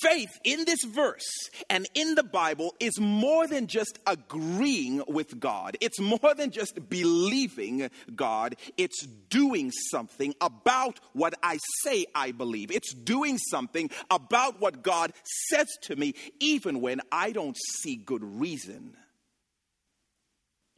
[0.00, 5.76] Faith in this verse and in the Bible is more than just agreeing with God.
[5.80, 8.56] It's more than just believing God.
[8.76, 12.70] It's doing something about what I say I believe.
[12.70, 15.12] It's doing something about what God
[15.48, 18.96] says to me, even when I don't see good reason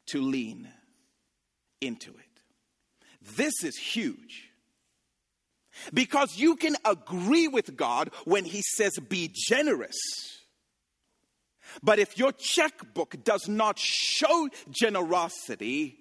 [0.06, 0.68] to lean
[1.80, 2.34] into it.
[3.36, 4.50] This is huge.
[5.92, 9.96] Because you can agree with God when He says, be generous.
[11.82, 15.98] But if your checkbook does not show generosity,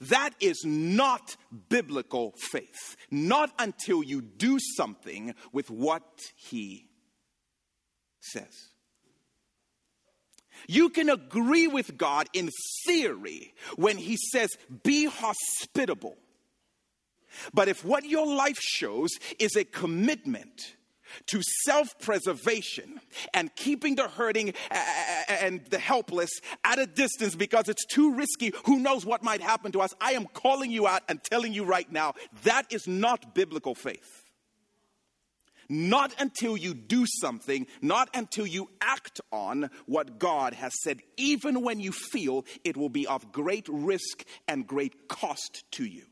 [0.00, 1.36] that is not
[1.68, 2.96] biblical faith.
[3.10, 6.02] Not until you do something with what
[6.36, 6.88] He
[8.20, 8.68] says.
[10.68, 12.50] You can agree with God in
[12.86, 14.50] theory when He says,
[14.82, 16.16] be hospitable.
[17.52, 20.74] But if what your life shows is a commitment
[21.26, 23.00] to self preservation
[23.34, 24.54] and keeping the hurting
[25.28, 26.30] and the helpless
[26.64, 30.12] at a distance because it's too risky, who knows what might happen to us, I
[30.12, 32.14] am calling you out and telling you right now
[32.44, 34.22] that is not biblical faith.
[35.68, 41.62] Not until you do something, not until you act on what God has said, even
[41.62, 46.04] when you feel it will be of great risk and great cost to you.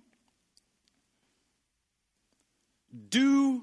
[3.08, 3.62] Do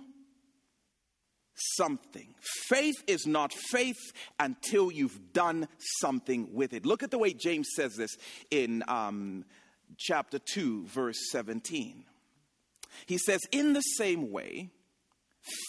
[1.76, 2.36] something.
[2.68, 5.68] Faith is not faith until you've done
[6.00, 6.86] something with it.
[6.86, 8.16] Look at the way James says this
[8.52, 9.46] in um,
[9.98, 12.06] chapter 2, verse 17.
[13.06, 14.70] He says, In the same way,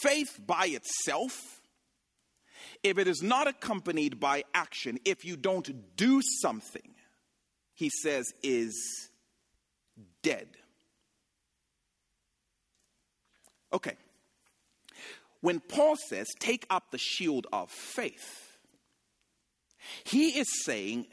[0.03, 1.61] faith by itself,
[2.83, 6.95] if it is not accompanied by action, if you don't do something,
[7.75, 8.75] he says, is
[10.23, 10.49] dead.
[13.73, 13.97] Okay.
[15.41, 18.59] When Paul says, take up the shield of faith,
[20.05, 21.07] he is saying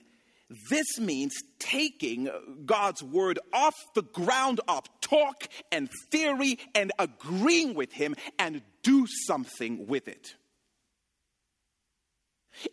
[0.69, 2.29] this means taking
[2.65, 9.07] God's word off the ground of talk and theory and agreeing with him and do
[9.25, 10.35] something with it.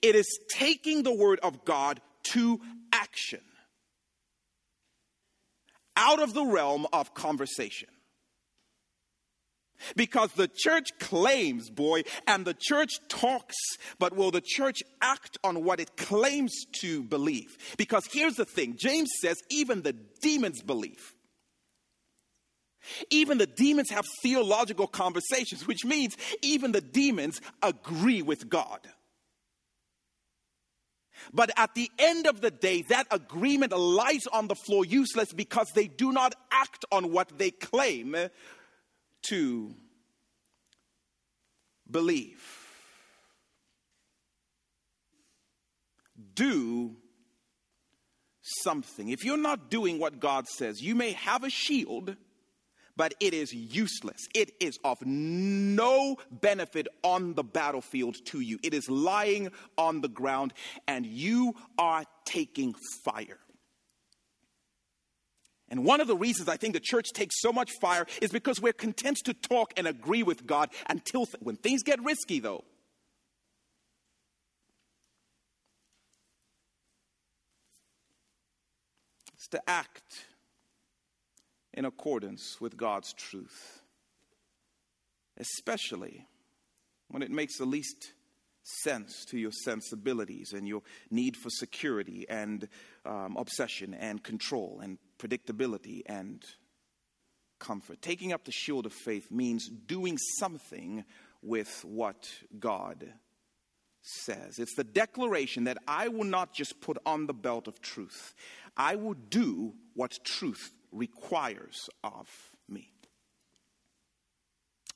[0.01, 2.61] It is taking the word of God to
[2.92, 3.40] action
[5.97, 7.88] out of the realm of conversation.
[9.97, 13.57] Because the church claims, boy, and the church talks,
[13.99, 17.57] but will the church act on what it claims to believe?
[17.77, 21.14] Because here's the thing James says even the demons believe.
[23.11, 28.81] Even the demons have theological conversations, which means even the demons agree with God.
[31.33, 35.71] But at the end of the day, that agreement lies on the floor useless because
[35.75, 38.16] they do not act on what they claim
[39.25, 39.75] to
[41.91, 42.43] believe.
[46.35, 46.97] Do
[48.41, 49.09] something.
[49.11, 52.17] If you're not doing what God says, you may have a shield
[52.97, 54.29] but it is useless.
[54.35, 58.59] It is of no benefit on the battlefield to you.
[58.63, 60.53] It is lying on the ground,
[60.87, 63.39] and you are taking fire.
[65.73, 68.61] And one of the reasons I think the church takes so much fire is because
[68.61, 72.63] we're content to talk and agree with God until th- when things get risky, though.
[79.33, 80.27] It's to act
[81.73, 83.81] in accordance with God's truth,
[85.39, 86.27] especially
[87.09, 88.13] when it makes the least
[88.63, 92.69] sense to your sensibilities and your need for security and
[93.07, 96.45] um, obsession and control and predictability and
[97.59, 98.03] comfort.
[98.03, 101.05] Taking up the shield of faith means doing something
[101.43, 103.13] with what God
[104.03, 104.59] says.
[104.59, 108.35] It's the declaration that I will not just put on the belt of truth,
[108.77, 112.29] I will do what truth requires of
[112.69, 112.91] me.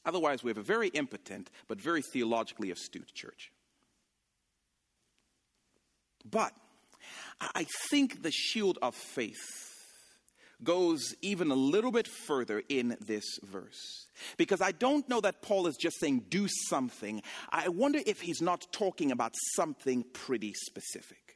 [0.05, 3.53] Otherwise, we have a very impotent but very theologically astute church.
[6.29, 6.53] But
[7.55, 9.76] I think the shield of faith
[10.63, 14.07] goes even a little bit further in this verse.
[14.37, 17.23] Because I don't know that Paul is just saying, do something.
[17.51, 21.27] I wonder if he's not talking about something pretty specific.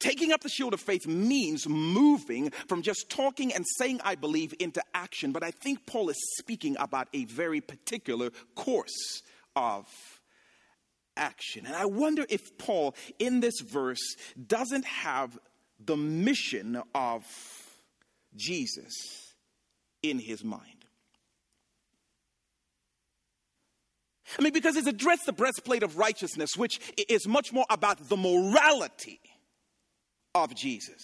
[0.00, 4.54] Taking up the shield of faith means moving from just talking and saying, I believe,
[4.58, 5.30] into action.
[5.30, 9.22] But I think Paul is speaking about a very particular course
[9.54, 9.86] of
[11.18, 11.66] action.
[11.66, 15.38] And I wonder if Paul, in this verse, doesn't have
[15.84, 17.24] the mission of
[18.36, 19.34] Jesus
[20.02, 20.84] in his mind.
[24.38, 28.16] I mean, because it's addressed the breastplate of righteousness, which is much more about the
[28.16, 29.20] morality
[30.34, 31.02] of Jesus.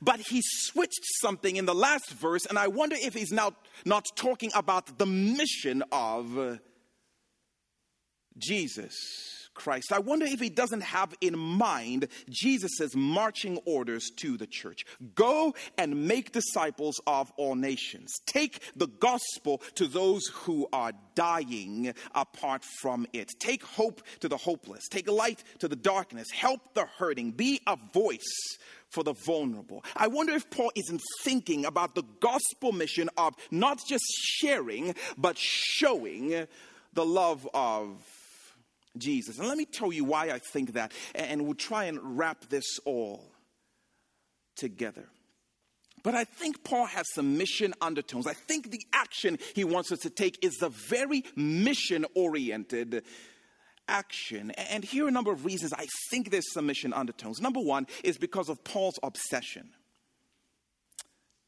[0.00, 3.52] But he switched something in the last verse, and I wonder if he's now
[3.84, 6.60] not talking about the mission of
[8.38, 9.39] Jesus.
[9.60, 9.92] Christ.
[9.92, 14.86] I wonder if he doesn't have in mind Jesus' marching orders to the church.
[15.14, 18.10] Go and make disciples of all nations.
[18.24, 23.28] Take the gospel to those who are dying apart from it.
[23.38, 24.88] Take hope to the hopeless.
[24.88, 26.30] Take light to the darkness.
[26.30, 27.32] Help the hurting.
[27.32, 28.56] Be a voice
[28.88, 29.84] for the vulnerable.
[29.94, 35.36] I wonder if Paul isn't thinking about the gospel mission of not just sharing, but
[35.36, 36.46] showing
[36.94, 38.02] the love of
[38.96, 39.38] Jesus.
[39.38, 42.78] And let me tell you why I think that, and we'll try and wrap this
[42.84, 43.32] all
[44.56, 45.06] together.
[46.02, 48.26] But I think Paul has some mission undertones.
[48.26, 53.04] I think the action he wants us to take is the very mission oriented
[53.86, 54.50] action.
[54.52, 57.40] And here are a number of reasons I think there's some mission undertones.
[57.40, 59.70] Number one is because of Paul's obsession.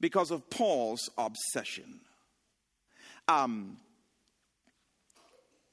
[0.01, 2.01] Because of Paul's obsession.
[3.29, 3.79] Um,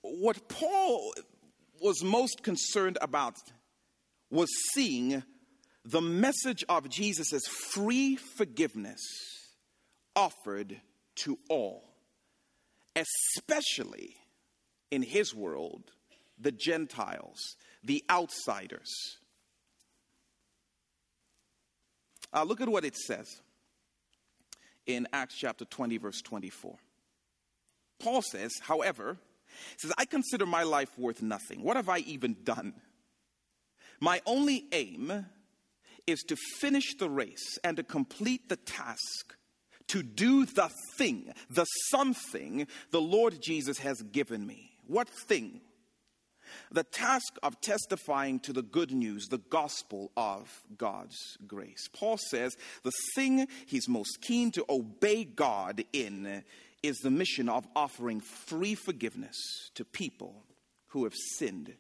[0.02, 1.14] what Paul
[1.82, 3.36] was most concerned about
[4.30, 5.24] was seeing
[5.86, 9.02] the message of Jesus' free forgiveness
[10.16, 10.80] offered
[11.16, 11.84] to all,
[12.96, 14.16] especially
[14.92, 15.84] in his world,
[16.40, 19.18] the Gentiles, the outsiders.
[22.34, 23.28] Uh, look at what it says
[24.86, 26.76] in Acts chapter 20, verse 24.
[28.00, 29.18] Paul says, however,
[29.74, 31.64] he says, I consider my life worth nothing.
[31.64, 32.74] What have I even done?
[34.00, 35.26] My only aim
[36.08, 39.36] is to finish the race and to complete the task,
[39.88, 44.72] to do the thing, the something the Lord Jesus has given me.
[44.88, 45.62] What thing?
[46.72, 51.88] The task of testifying to the good news, the gospel of God's grace.
[51.94, 56.44] Paul says the thing he's most keen to obey God in
[56.82, 59.36] is the mission of offering free forgiveness
[59.76, 60.44] to people
[60.88, 61.74] who have sinned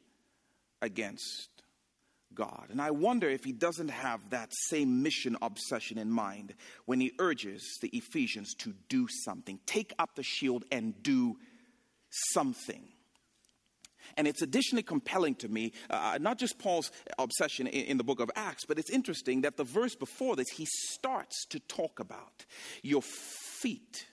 [0.82, 1.50] against
[2.34, 2.68] God.
[2.70, 6.54] And I wonder if he doesn't have that same mission obsession in mind
[6.86, 9.60] when he urges the Ephesians to do something.
[9.66, 11.38] Take up the shield and do
[12.10, 12.88] something.
[14.18, 18.20] And it's additionally compelling to me, uh, not just Paul's obsession in, in the book
[18.20, 22.46] of Acts, but it's interesting that the verse before this, he starts to talk about
[22.82, 24.06] your feet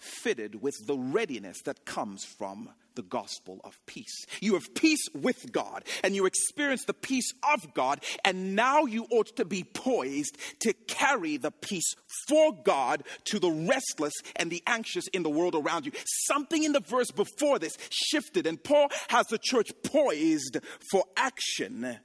[0.00, 4.26] fitted with the readiness that comes from the gospel of peace.
[4.40, 9.06] You have peace with God and you experience the peace of God, and now you
[9.10, 11.94] ought to be poised to carry the peace
[12.28, 15.92] for God to the restless and the anxious in the world around you.
[16.26, 20.58] Something in the verse before this shifted, and Paul has the church poised
[20.90, 22.00] for action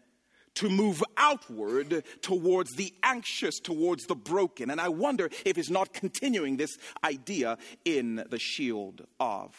[0.55, 4.69] to move outward towards the anxious, towards the broken.
[4.69, 9.55] And I wonder if he's not continuing this idea in the shield of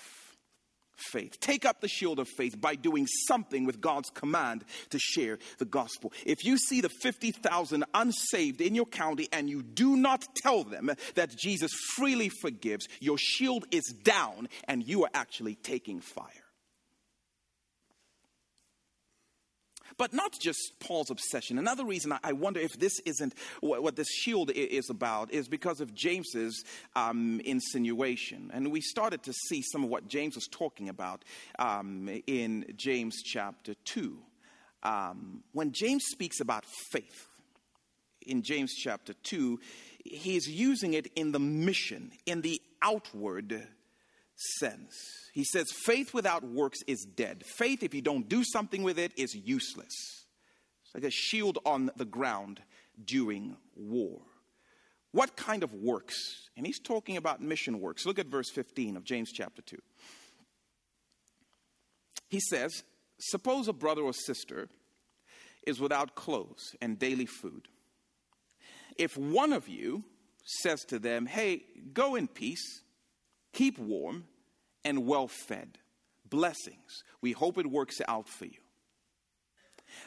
[0.97, 1.39] faith.
[1.41, 5.65] Take up the shield of faith by doing something with God's command to share the
[5.65, 6.13] gospel.
[6.25, 10.91] If you see the 50,000 unsaved in your county and you do not tell them
[11.15, 16.46] that Jesus freely forgives, your shield is down and you are actually taking fire.
[19.99, 21.59] But not just Paul's obsession.
[21.59, 25.95] Another reason I wonder if this isn't what this shield is about is because of
[25.95, 28.51] James's um, insinuation.
[28.53, 31.25] And we started to see some of what James was talking about
[31.59, 34.19] um, in James chapter 2.
[34.83, 37.29] Um, when James speaks about faith,
[38.27, 39.59] in James chapter 2,
[40.05, 43.67] he's using it in the mission, in the outward
[44.37, 44.95] sense.
[45.33, 47.45] He says, faith without works is dead.
[47.45, 50.25] Faith, if you don't do something with it, is useless.
[50.85, 52.61] It's like a shield on the ground
[53.05, 54.21] during war.
[55.13, 56.17] What kind of works?
[56.57, 58.07] And he's talking about mission works.
[58.07, 59.79] Look at verse 15 of James chapter 2.
[62.29, 62.83] He says,
[63.19, 64.69] Suppose a brother or sister
[65.67, 67.69] is without clothes and daily food.
[68.99, 70.05] If one of you
[70.45, 72.83] says to them, Hey, go in peace,
[73.57, 74.25] keep warm,
[74.85, 75.79] and well fed.
[76.29, 77.03] Blessings.
[77.21, 78.61] We hope it works out for you.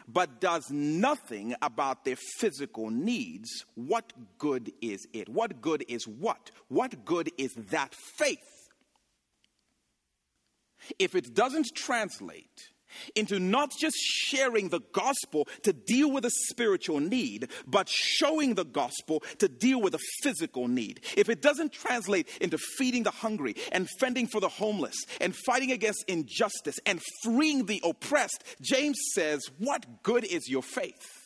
[0.08, 5.30] But does nothing about their physical needs, what good is it?
[5.30, 6.52] What good is what?
[6.68, 8.38] What good is that faith?
[10.98, 12.70] If it doesn't translate
[13.16, 18.66] into not just sharing the gospel to deal with a spiritual need, but showing the
[18.66, 21.02] gospel to deal with a physical need.
[21.18, 25.72] If it doesn't translate into feeding the hungry and fending for the homeless and fighting
[25.72, 31.19] against injustice and freeing the oppressed, James says, What good is your faith?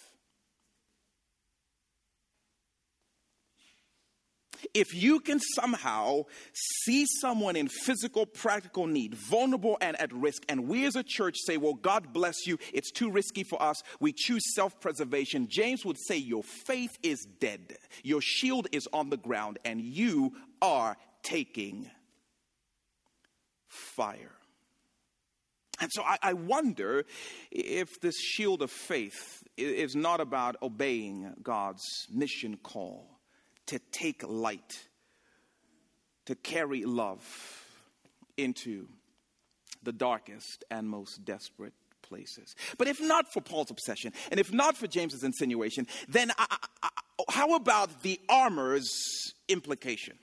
[4.74, 10.68] If you can somehow see someone in physical, practical need, vulnerable and at risk, and
[10.68, 14.14] we as a church say, Well, God bless you, it's too risky for us, we
[14.14, 19.18] choose self preservation, James would say, Your faith is dead, your shield is on the
[19.18, 21.89] ground, and you are taking
[23.68, 24.32] fire.
[25.80, 27.03] And so I, I, wonder
[27.51, 33.12] if this shield of faith is not about obeying God's mission call
[33.68, 34.88] to take light,
[36.26, 37.24] to carry love
[38.38, 38.88] into
[39.84, 42.55] the darkest and most desperate places.
[42.78, 46.89] But if not for Paul's obsession, and if not for James's insinuation, then I, I,
[47.30, 48.89] how about the armor's
[49.47, 50.18] implication?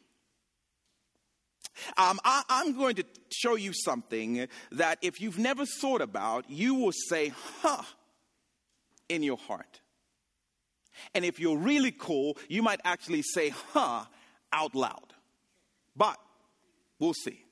[1.96, 6.74] Um, I, I'm going to show you something that if you've never thought about, you
[6.74, 7.32] will say,
[7.62, 7.82] huh,
[9.08, 9.80] in your heart.
[11.14, 14.04] And if you're really cool, you might actually say, huh,
[14.52, 15.14] out loud.
[15.96, 16.18] But
[16.98, 17.44] we'll see.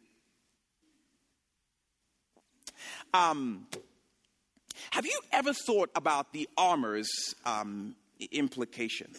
[3.13, 3.67] Um,
[4.91, 7.09] have you ever thought about the armor's
[7.45, 7.95] um,
[8.31, 9.13] implication?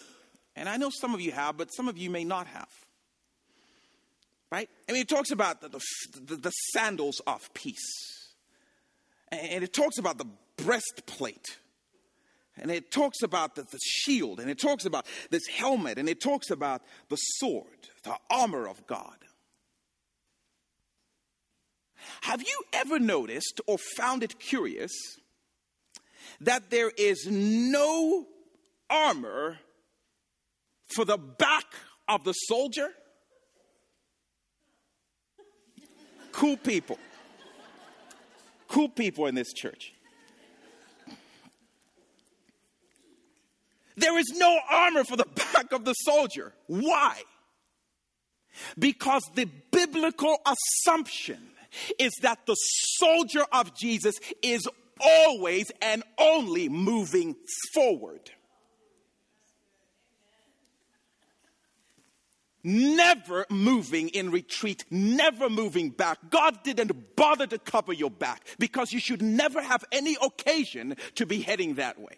[0.55, 2.69] And I know some of you have, but some of you may not have.
[4.51, 4.69] Right?
[4.87, 5.79] I mean, it talks about the,
[6.25, 8.33] the, the sandals of peace,
[9.31, 10.25] and it talks about the
[10.57, 11.57] breastplate
[12.61, 16.21] and it talks about the, the, shield, and it talks about this helmet, and it
[16.21, 19.15] talks about the sword, the armor of God.
[22.21, 24.91] Have you ever noticed or found it curious
[26.41, 28.25] that there is no
[28.89, 29.59] armor
[30.95, 31.65] for the back
[32.07, 32.89] of the soldier?
[36.31, 36.97] Cool people.
[38.67, 39.93] Cool people in this church.
[43.99, 46.53] There is no armor for the back of the soldier.
[46.67, 47.21] Why?
[48.77, 51.39] Because the biblical assumption
[51.99, 54.67] is that the soldier of Jesus is
[54.99, 57.35] always and only moving
[57.73, 58.31] forward.
[62.61, 66.17] never moving in retreat, never moving back.
[66.29, 71.25] God didn't bother to cover your back because you should never have any occasion to
[71.25, 72.17] be heading that way.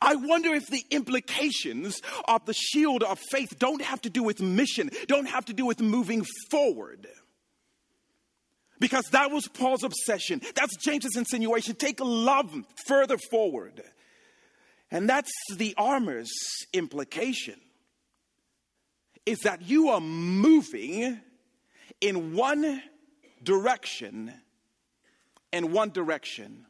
[0.00, 4.40] I wonder if the implications of the shield of faith don't have to do with
[4.40, 7.06] mission, don't have to do with moving forward.
[8.78, 10.42] Because that was Paul's obsession.
[10.54, 11.76] That's James's insinuation.
[11.76, 12.54] Take love
[12.86, 13.82] further forward.
[14.90, 16.30] And that's the armor's
[16.72, 17.56] implication
[19.24, 21.20] is that you are moving
[22.00, 22.80] in one
[23.42, 24.32] direction
[25.52, 26.64] and one direction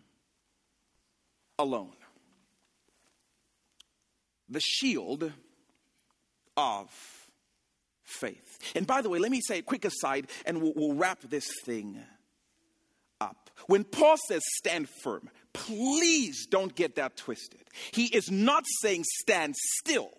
[1.59, 1.93] alone.
[4.49, 5.33] The shield
[6.57, 6.89] of
[8.05, 8.59] faith.
[8.75, 11.49] And by the way, let me say a quick aside and we'll, we'll wrap this
[11.65, 11.99] thing
[13.21, 13.51] up.
[13.67, 17.63] When Paul says stand firm, please don't get that twisted.
[17.93, 20.11] He is not saying stand still.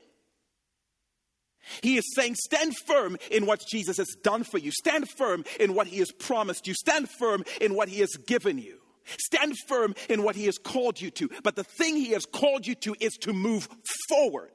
[1.82, 4.72] He is saying, stand firm in what Jesus has done for you.
[4.72, 6.74] Stand firm in what he has promised you.
[6.74, 8.80] Stand firm in what he has given you.
[9.20, 11.30] Stand firm in what he has called you to.
[11.44, 13.68] But the thing he has called you to is to move
[14.10, 14.52] forward.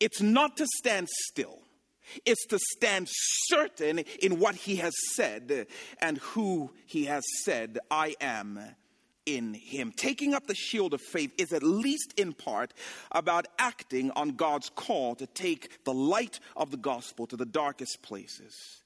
[0.00, 1.60] It's not to stand still,
[2.24, 5.66] it's to stand certain in what he has said
[6.00, 8.60] and who he has said, I am
[9.26, 9.92] in him.
[9.96, 12.74] Taking up the shield of faith is at least in part
[13.12, 18.02] about acting on God's call to take the light of the gospel to the darkest
[18.02, 18.82] places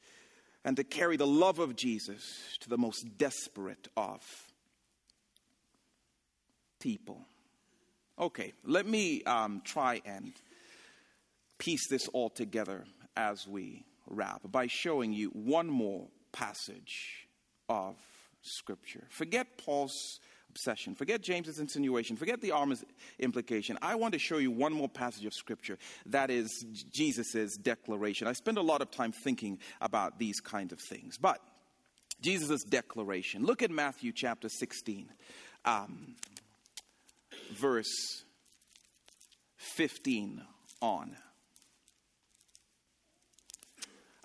[0.69, 4.21] and to carry the love of Jesus to the most desperate of
[6.79, 7.25] people.
[8.19, 10.31] Okay, let me um, try and
[11.57, 12.85] piece this all together
[13.17, 17.27] as we wrap by showing you one more passage
[17.71, 17.97] of
[18.43, 19.07] Scripture.
[19.09, 22.85] Forget Paul's obsession, forget James's insinuation, forget the armor's
[23.19, 23.79] implication.
[23.83, 28.27] I want to show you one more passage of Scripture that is Jesus' declaration.
[28.27, 31.41] I spend a lot of time thinking about these kind of things, but
[32.21, 33.45] Jesus' declaration.
[33.45, 35.09] Look at Matthew chapter 16,
[35.65, 36.15] um,
[37.53, 38.25] verse
[39.77, 40.43] 15
[40.81, 41.17] on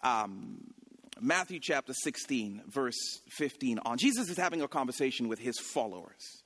[0.04, 0.74] um,
[1.20, 3.98] Matthew chapter 16, verse 15 on.
[3.98, 6.44] Jesus is having a conversation with his followers.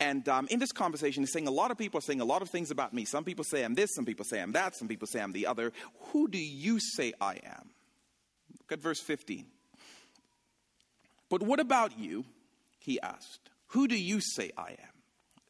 [0.00, 2.42] And um, in this conversation, he's saying a lot of people are saying a lot
[2.42, 3.04] of things about me.
[3.04, 5.46] Some people say I'm this, some people say I'm that, some people say I'm the
[5.46, 5.72] other.
[6.12, 7.70] Who do you say I am?
[8.60, 9.46] Look at verse 15.
[11.28, 12.24] But what about you?
[12.78, 13.50] He asked.
[13.68, 14.94] Who do you say I am?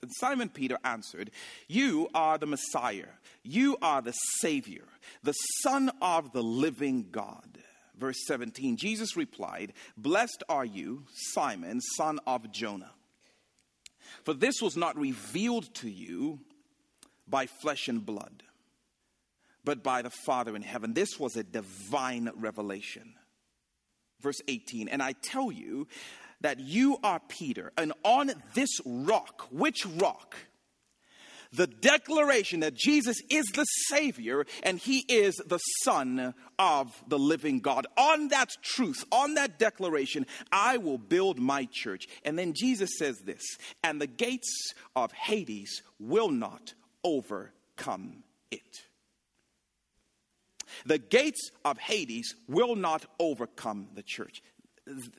[0.03, 1.31] And Simon Peter answered,
[1.67, 3.07] You are the Messiah.
[3.43, 4.85] You are the Savior,
[5.23, 7.59] the Son of the living God.
[7.99, 12.93] Verse 17 Jesus replied, Blessed are you, Simon, son of Jonah.
[14.25, 16.41] For this was not revealed to you
[17.27, 18.43] by flesh and blood,
[19.65, 20.95] but by the Father in heaven.
[20.95, 23.15] This was a divine revelation.
[24.21, 25.87] Verse 18, and I tell you
[26.41, 30.37] that you are Peter, and on this rock, which rock?
[31.57, 37.61] The declaration that Jesus is the Savior and He is the Son of the living
[37.61, 37.87] God.
[37.97, 42.09] On that truth, on that declaration, I will build my church.
[42.25, 43.43] And then Jesus says this,
[43.83, 46.75] and the gates of Hades will not
[47.05, 48.83] overcome it.
[50.87, 54.43] The gates of Hades will not overcome the church.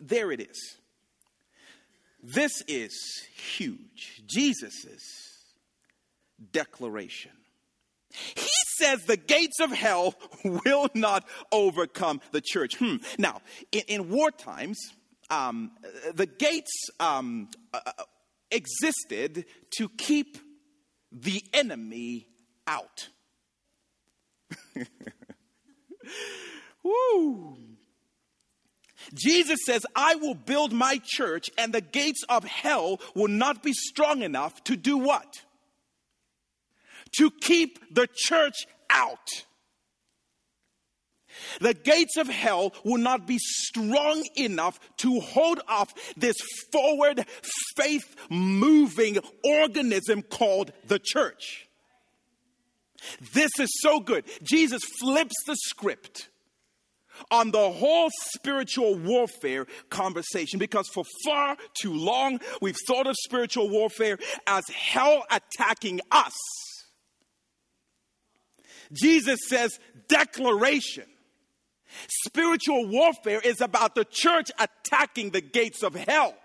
[0.02, 0.78] There it is.
[2.22, 2.94] This is
[3.56, 4.24] huge.
[4.26, 5.35] Jesus's
[6.52, 7.32] declaration.
[8.10, 12.78] He says the gates of hell will not overcome the church.
[12.78, 12.98] Hmm.
[13.18, 14.80] Now, in, in war times,
[15.30, 15.72] um,
[16.14, 18.04] the gates um, uh, uh
[18.52, 19.46] existed
[19.78, 20.38] to keep
[21.12, 22.28] the enemy
[22.68, 23.10] out.
[26.84, 27.58] Woo!
[29.14, 33.74] Jesus says, I will build my church, and the gates of hell will not be
[33.74, 35.45] strong enough to do what?
[37.18, 39.46] To keep the church out.
[41.60, 46.38] The gates of hell will not be strong enough to hold off this
[46.72, 47.26] forward,
[47.76, 51.68] faith moving organism called the church.
[53.34, 54.26] This is so good.
[54.44, 56.30] Jesus flips the script
[57.32, 63.70] on the whole spiritual warfare conversation because for far too long we've thought of spiritual
[63.70, 66.34] warfare as hell attacking us.
[68.96, 71.06] Jesus says, declaration.
[72.26, 76.36] Spiritual warfare is about the church attacking the gates of hell.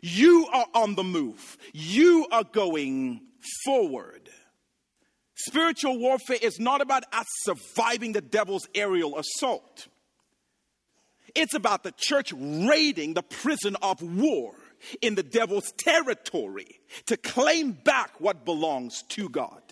[0.00, 1.56] You are on the move.
[1.72, 3.20] You are going
[3.64, 4.28] forward.
[5.34, 9.86] Spiritual warfare is not about us surviving the devil's aerial assault.
[11.34, 14.54] It's about the church raiding the prison of war
[15.00, 19.62] in the devil's territory to claim back what belongs to God.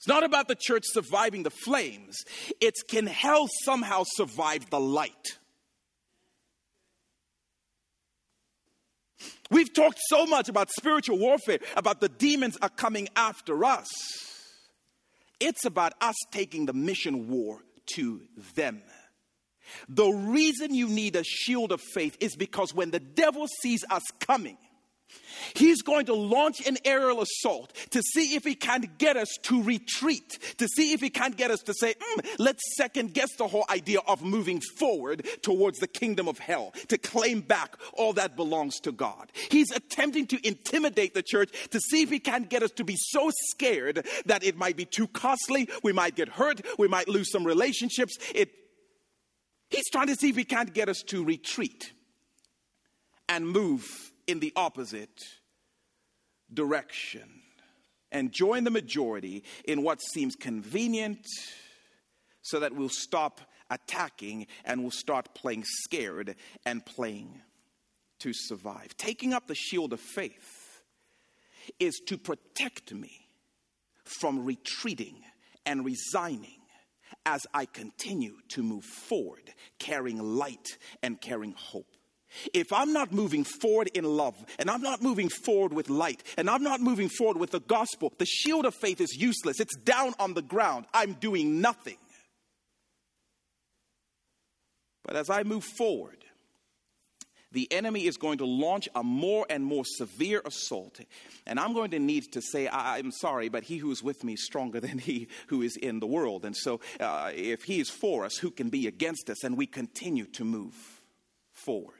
[0.00, 2.16] It's not about the church surviving the flames,
[2.58, 5.38] it's can hell somehow survive the light?
[9.50, 13.88] We've talked so much about spiritual warfare, about the demons are coming after us.
[15.38, 17.60] It's about us taking the mission war
[17.96, 18.22] to
[18.54, 18.82] them.
[19.86, 24.04] The reason you need a shield of faith is because when the devil sees us
[24.18, 24.56] coming,
[25.54, 29.62] He's going to launch an aerial assault to see if he can't get us to
[29.62, 33.48] retreat, to see if he can't get us to say, mm, let's second guess the
[33.48, 38.36] whole idea of moving forward towards the kingdom of hell, to claim back all that
[38.36, 39.30] belongs to God.
[39.50, 42.96] He's attempting to intimidate the church to see if he can't get us to be
[42.96, 47.30] so scared that it might be too costly, we might get hurt, we might lose
[47.30, 48.16] some relationships.
[48.34, 48.50] It,
[49.70, 51.92] he's trying to see if he can't get us to retreat
[53.28, 55.24] and move in the opposite
[56.52, 57.42] direction
[58.12, 61.26] and join the majority in what seems convenient
[62.42, 67.40] so that we'll stop attacking and we'll start playing scared and playing
[68.20, 68.96] to survive.
[68.96, 70.82] Taking up the shield of faith
[71.78, 73.28] is to protect me
[74.04, 75.22] from retreating
[75.66, 76.60] and resigning
[77.26, 81.89] as I continue to move forward, carrying light and carrying hope.
[82.54, 86.48] If I'm not moving forward in love, and I'm not moving forward with light, and
[86.48, 89.60] I'm not moving forward with the gospel, the shield of faith is useless.
[89.60, 90.86] It's down on the ground.
[90.94, 91.98] I'm doing nothing.
[95.04, 96.24] But as I move forward,
[97.52, 101.00] the enemy is going to launch a more and more severe assault.
[101.46, 104.34] And I'm going to need to say, I'm sorry, but he who is with me
[104.34, 106.44] is stronger than he who is in the world.
[106.44, 109.42] And so, uh, if he is for us, who can be against us?
[109.42, 110.74] And we continue to move
[111.52, 111.99] forward.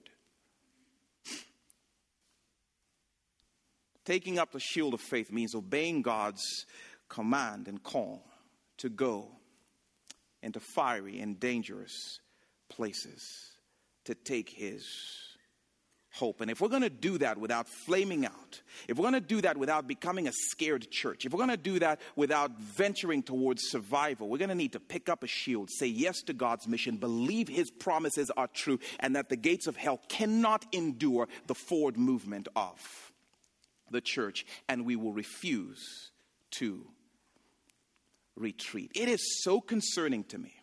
[4.11, 6.67] Taking up the shield of faith means obeying God's
[7.09, 8.25] command and call
[8.79, 9.29] to go
[10.43, 12.19] into fiery and dangerous
[12.69, 13.53] places
[14.07, 14.85] to take His
[16.11, 16.41] hope.
[16.41, 19.43] And if we're going to do that without flaming out, if we're going to do
[19.43, 23.63] that without becoming a scared church, if we're going to do that without venturing towards
[23.71, 26.97] survival, we're going to need to pick up a shield, say yes to God's mission,
[26.97, 31.97] believe his promises are true, and that the gates of hell cannot endure the forward
[31.97, 33.10] movement of
[33.91, 36.11] the church and we will refuse
[36.53, 36.87] to
[38.37, 38.91] retreat.
[38.95, 40.55] It is so concerning to me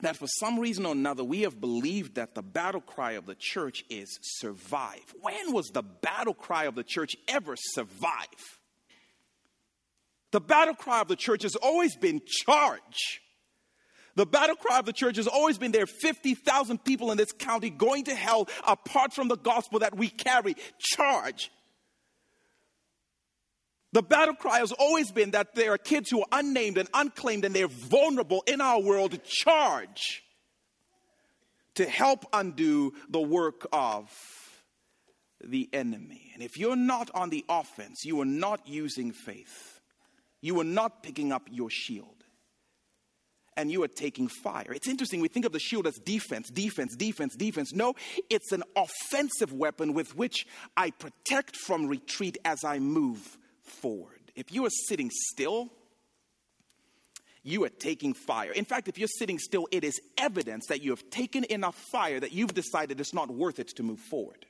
[0.00, 3.34] that for some reason or another we have believed that the battle cry of the
[3.34, 5.14] church is survive.
[5.20, 8.58] When was the battle cry of the church ever survive?
[10.30, 13.22] The battle cry of the church has always been charge.
[14.14, 17.70] The battle cry of the church has always been there 50,000 people in this county
[17.70, 20.56] going to hell apart from the gospel that we carry.
[20.78, 21.50] Charge.
[23.92, 27.44] The battle cry has always been that there are kids who are unnamed and unclaimed
[27.44, 29.12] and they're vulnerable in our world.
[29.12, 30.22] To charge
[31.78, 34.10] to help undo the work of
[35.44, 36.32] the enemy.
[36.34, 39.80] And if you're not on the offense, you are not using faith,
[40.40, 42.14] you are not picking up your shield.
[43.56, 44.72] And you are taking fire.
[44.72, 47.72] It's interesting, we think of the shield as defense, defense, defense, defense.
[47.72, 47.94] No,
[48.30, 53.36] it's an offensive weapon with which I protect from retreat as I move
[53.68, 54.32] forward.
[54.34, 55.68] If you are sitting still,
[57.42, 58.52] you are taking fire.
[58.52, 62.20] In fact, if you're sitting still, it is evidence that you have taken enough fire
[62.20, 64.46] that you've decided it's not worth it to move forward.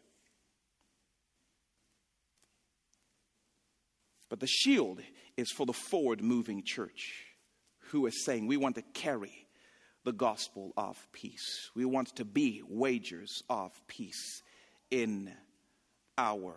[4.28, 5.00] But the shield
[5.36, 7.24] is for the forward moving church
[7.90, 9.46] who is saying, We want to carry
[10.04, 11.70] the gospel of peace.
[11.74, 14.42] We want to be wagers of peace
[14.90, 15.32] in
[16.16, 16.54] our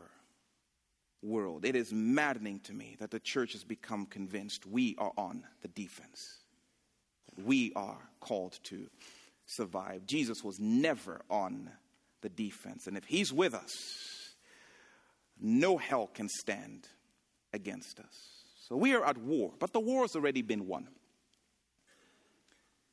[1.22, 1.66] world.
[1.66, 5.68] It is maddening to me that the church has become convinced we are on the
[5.68, 6.40] defense.
[7.44, 8.88] We are called to
[9.46, 10.06] survive.
[10.06, 11.70] Jesus was never on
[12.22, 12.88] the defense.
[12.88, 13.72] And if he's with us,
[15.40, 16.88] no hell can stand
[17.54, 18.32] against us.
[18.68, 20.88] So we are at war, but the war has already been won.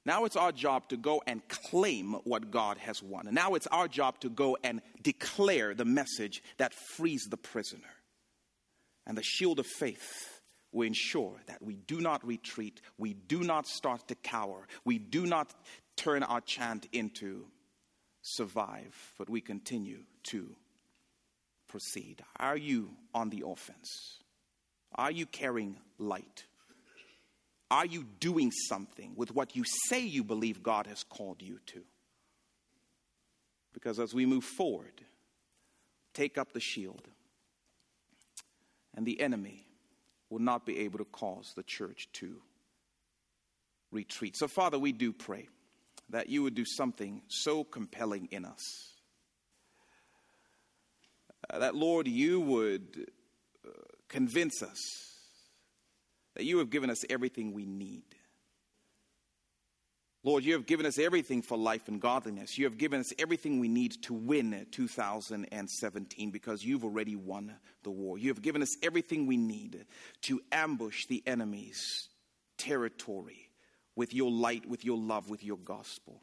[0.05, 3.27] Now it's our job to go and claim what God has won.
[3.27, 7.91] And now it's our job to go and declare the message that frees the prisoner.
[9.09, 10.41] And the shield of faith
[10.71, 15.27] will ensure that we do not retreat, we do not start to cower, we do
[15.27, 15.53] not
[15.97, 17.47] turn our chant into
[18.23, 20.55] survive, but we continue to
[21.69, 22.23] proceed?
[22.39, 24.19] Are you on the offense?
[24.95, 26.45] Are you carrying light?
[27.71, 31.83] Are you doing something with what you say you believe God has called you to?
[33.75, 35.03] Because as we move forward,
[36.15, 37.07] take up the shield,
[38.99, 39.65] and the enemy
[40.29, 42.35] will not be able to cause the church to
[43.93, 44.37] retreat.
[44.37, 45.47] So, Father, we do pray
[46.11, 48.91] that you would do something so compelling in us.
[51.49, 53.07] Uh, that, Lord, you would
[53.65, 53.71] uh,
[54.09, 55.15] convince us
[56.35, 58.03] that you have given us everything we need.
[60.25, 62.59] Lord, you have given us everything for life and godliness.
[62.59, 67.55] You have given us everything we need to win 2017 because you've already won
[67.85, 68.19] the war.
[68.19, 69.87] You have given us everything we need
[70.23, 72.09] to ambush the enemy's
[72.57, 73.49] territory
[73.95, 76.21] with your light, with your love, with your gospel.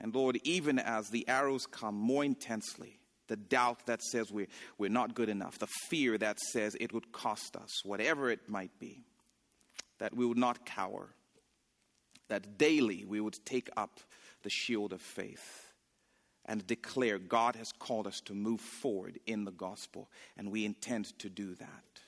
[0.00, 2.98] And Lord, even as the arrows come more intensely,
[3.28, 4.46] the doubt that says we're,
[4.76, 8.76] we're not good enough, the fear that says it would cost us, whatever it might
[8.78, 9.04] be,
[9.98, 11.14] that we would not cower,
[12.28, 14.00] that daily we would take up
[14.42, 15.72] the shield of faith
[16.44, 21.18] and declare God has called us to move forward in the gospel, and we intend
[21.18, 22.00] to do that.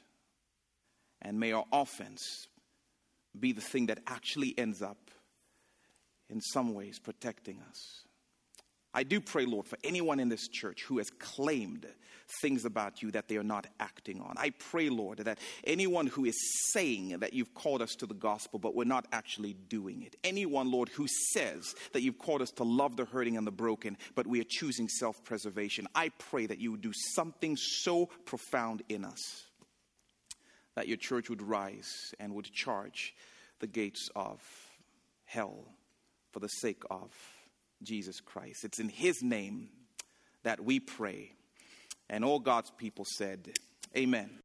[1.21, 2.49] And may our offense
[3.39, 5.11] be the thing that actually ends up,
[6.31, 8.05] in some ways, protecting us.
[8.93, 11.86] I do pray, Lord, for anyone in this church who has claimed
[12.41, 14.34] things about you that they are not acting on.
[14.36, 16.36] I pray, Lord, that anyone who is
[16.72, 20.16] saying that you've called us to the gospel, but we're not actually doing it.
[20.24, 23.97] Anyone, Lord, who says that you've called us to love the hurting and the broken,
[24.14, 25.86] but we are choosing self preservation.
[25.95, 29.45] I pray that you would do something so profound in us
[30.76, 33.14] that your church would rise and would charge
[33.59, 34.41] the gates of
[35.24, 35.64] hell
[36.32, 37.11] for the sake of
[37.83, 38.64] Jesus Christ.
[38.64, 39.68] It's in His name
[40.43, 41.33] that we pray.
[42.09, 43.51] And all God's people said,
[43.97, 44.41] Amen.